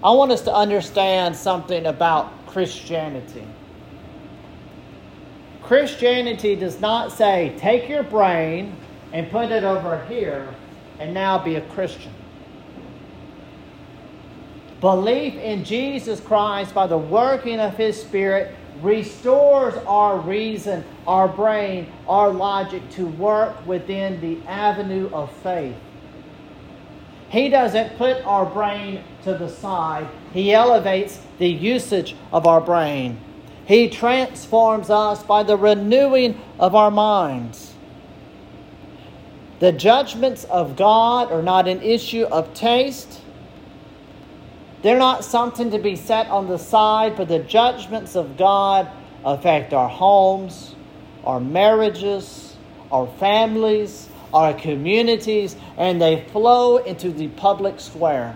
I 0.03 0.11
want 0.11 0.31
us 0.31 0.41
to 0.41 0.53
understand 0.53 1.35
something 1.35 1.85
about 1.85 2.47
Christianity. 2.47 3.45
Christianity 5.61 6.55
does 6.55 6.81
not 6.81 7.11
say, 7.11 7.55
take 7.57 7.87
your 7.87 8.03
brain 8.03 8.75
and 9.13 9.29
put 9.29 9.51
it 9.51 9.63
over 9.63 10.03
here 10.05 10.53
and 10.99 11.13
now 11.13 11.37
be 11.37 11.55
a 11.55 11.61
Christian. 11.61 12.13
Belief 14.79 15.35
in 15.35 15.63
Jesus 15.63 16.19
Christ 16.19 16.73
by 16.73 16.87
the 16.87 16.97
working 16.97 17.59
of 17.59 17.77
His 17.77 18.01
Spirit 18.01 18.55
restores 18.81 19.75
our 19.85 20.17
reason, 20.19 20.83
our 21.07 21.27
brain, 21.27 21.91
our 22.07 22.31
logic 22.31 22.89
to 22.91 23.07
work 23.07 23.65
within 23.65 24.19
the 24.21 24.39
avenue 24.47 25.09
of 25.13 25.31
faith. 25.37 25.75
He 27.29 27.49
doesn't 27.49 27.97
put 27.97 28.25
our 28.25 28.45
brain 28.45 29.03
to 29.23 29.33
the 29.33 29.47
side, 29.47 30.07
He 30.33 30.53
elevates 30.53 31.19
the 31.37 31.47
usage 31.47 32.15
of 32.33 32.45
our 32.45 32.59
brain. 32.59 33.19
He 33.65 33.89
transforms 33.89 34.89
us 34.89 35.23
by 35.23 35.43
the 35.43 35.55
renewing 35.55 36.39
of 36.59 36.75
our 36.75 36.91
minds. 36.91 37.73
The 39.59 39.71
judgments 39.71 40.43
of 40.45 40.75
God 40.75 41.31
are 41.31 41.43
not 41.43 41.67
an 41.67 41.81
issue 41.81 42.23
of 42.23 42.53
taste 42.53 43.20
they're 44.81 44.97
not 44.97 45.23
something 45.23 45.71
to 45.71 45.79
be 45.79 45.95
set 45.95 46.27
on 46.27 46.47
the 46.47 46.57
side, 46.57 47.15
but 47.15 47.27
the 47.27 47.39
judgments 47.39 48.15
of 48.15 48.37
God 48.37 48.89
affect 49.23 49.73
our 49.73 49.89
homes, 49.89 50.75
our 51.23 51.39
marriages, 51.39 52.55
our 52.91 53.07
families, 53.19 54.09
our 54.33 54.53
communities, 54.53 55.55
and 55.77 56.01
they 56.01 56.23
flow 56.31 56.77
into 56.77 57.11
the 57.11 57.27
public 57.29 57.79
square. 57.79 58.35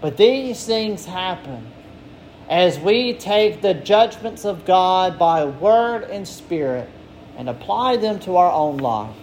But 0.00 0.16
these 0.16 0.64
things 0.66 1.06
happen 1.06 1.72
as 2.50 2.78
we 2.78 3.14
take 3.14 3.62
the 3.62 3.72
judgments 3.72 4.44
of 4.44 4.66
God 4.66 5.18
by 5.18 5.44
word 5.46 6.04
and 6.04 6.28
spirit 6.28 6.90
and 7.38 7.48
apply 7.48 7.96
them 7.96 8.18
to 8.20 8.36
our 8.36 8.52
own 8.52 8.76
life. 8.76 9.16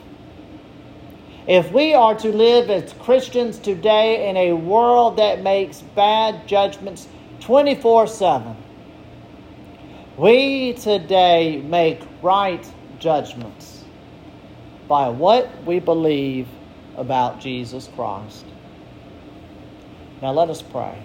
If 1.48 1.72
we 1.72 1.94
are 1.94 2.14
to 2.16 2.30
live 2.32 2.70
as 2.70 2.94
Christians 2.94 3.58
today 3.58 4.30
in 4.30 4.38
a 4.38 4.54
world 4.54 5.18
that 5.18 5.42
makes 5.42 5.82
bad 5.82 6.48
judgments 6.48 7.08
24 7.40 8.06
7, 8.08 8.56
we 10.18 10.74
today 10.74 11.62
make 11.62 12.00
right 12.22 12.64
judgments 13.00 13.84
by 14.88 15.10
what 15.10 15.50
we 15.64 15.80
believe 15.80 16.48
about 16.96 17.40
Jesus 17.40 17.90
Christ. 17.96 18.46
Now 20.22 20.34
let 20.34 20.50
us 20.50 20.62
pray. 20.62 21.02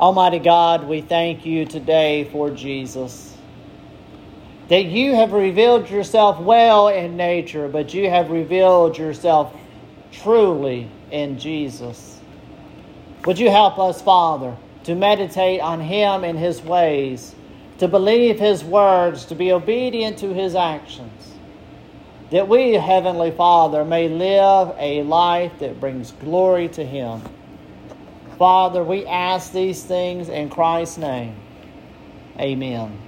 Almighty 0.00 0.40
God, 0.40 0.88
we 0.88 1.02
thank 1.02 1.46
you 1.46 1.66
today 1.66 2.24
for 2.32 2.50
Jesus. 2.50 3.27
That 4.68 4.84
you 4.84 5.14
have 5.14 5.32
revealed 5.32 5.88
yourself 5.88 6.38
well 6.40 6.88
in 6.88 7.16
nature, 7.16 7.68
but 7.68 7.94
you 7.94 8.10
have 8.10 8.30
revealed 8.30 8.98
yourself 8.98 9.54
truly 10.12 10.90
in 11.10 11.38
Jesus. 11.38 12.18
Would 13.24 13.38
you 13.38 13.50
help 13.50 13.78
us, 13.78 14.02
Father, 14.02 14.56
to 14.84 14.94
meditate 14.94 15.60
on 15.60 15.80
him 15.80 16.22
and 16.22 16.38
his 16.38 16.62
ways, 16.62 17.34
to 17.78 17.88
believe 17.88 18.38
his 18.38 18.62
words, 18.62 19.24
to 19.26 19.34
be 19.34 19.52
obedient 19.52 20.18
to 20.18 20.34
his 20.34 20.54
actions? 20.54 21.32
That 22.30 22.46
we, 22.46 22.74
Heavenly 22.74 23.30
Father, 23.30 23.86
may 23.86 24.08
live 24.08 24.74
a 24.78 25.02
life 25.02 25.52
that 25.60 25.80
brings 25.80 26.12
glory 26.12 26.68
to 26.68 26.84
him. 26.84 27.22
Father, 28.38 28.84
we 28.84 29.06
ask 29.06 29.50
these 29.52 29.82
things 29.82 30.28
in 30.28 30.50
Christ's 30.50 30.98
name. 30.98 31.34
Amen. 32.38 33.07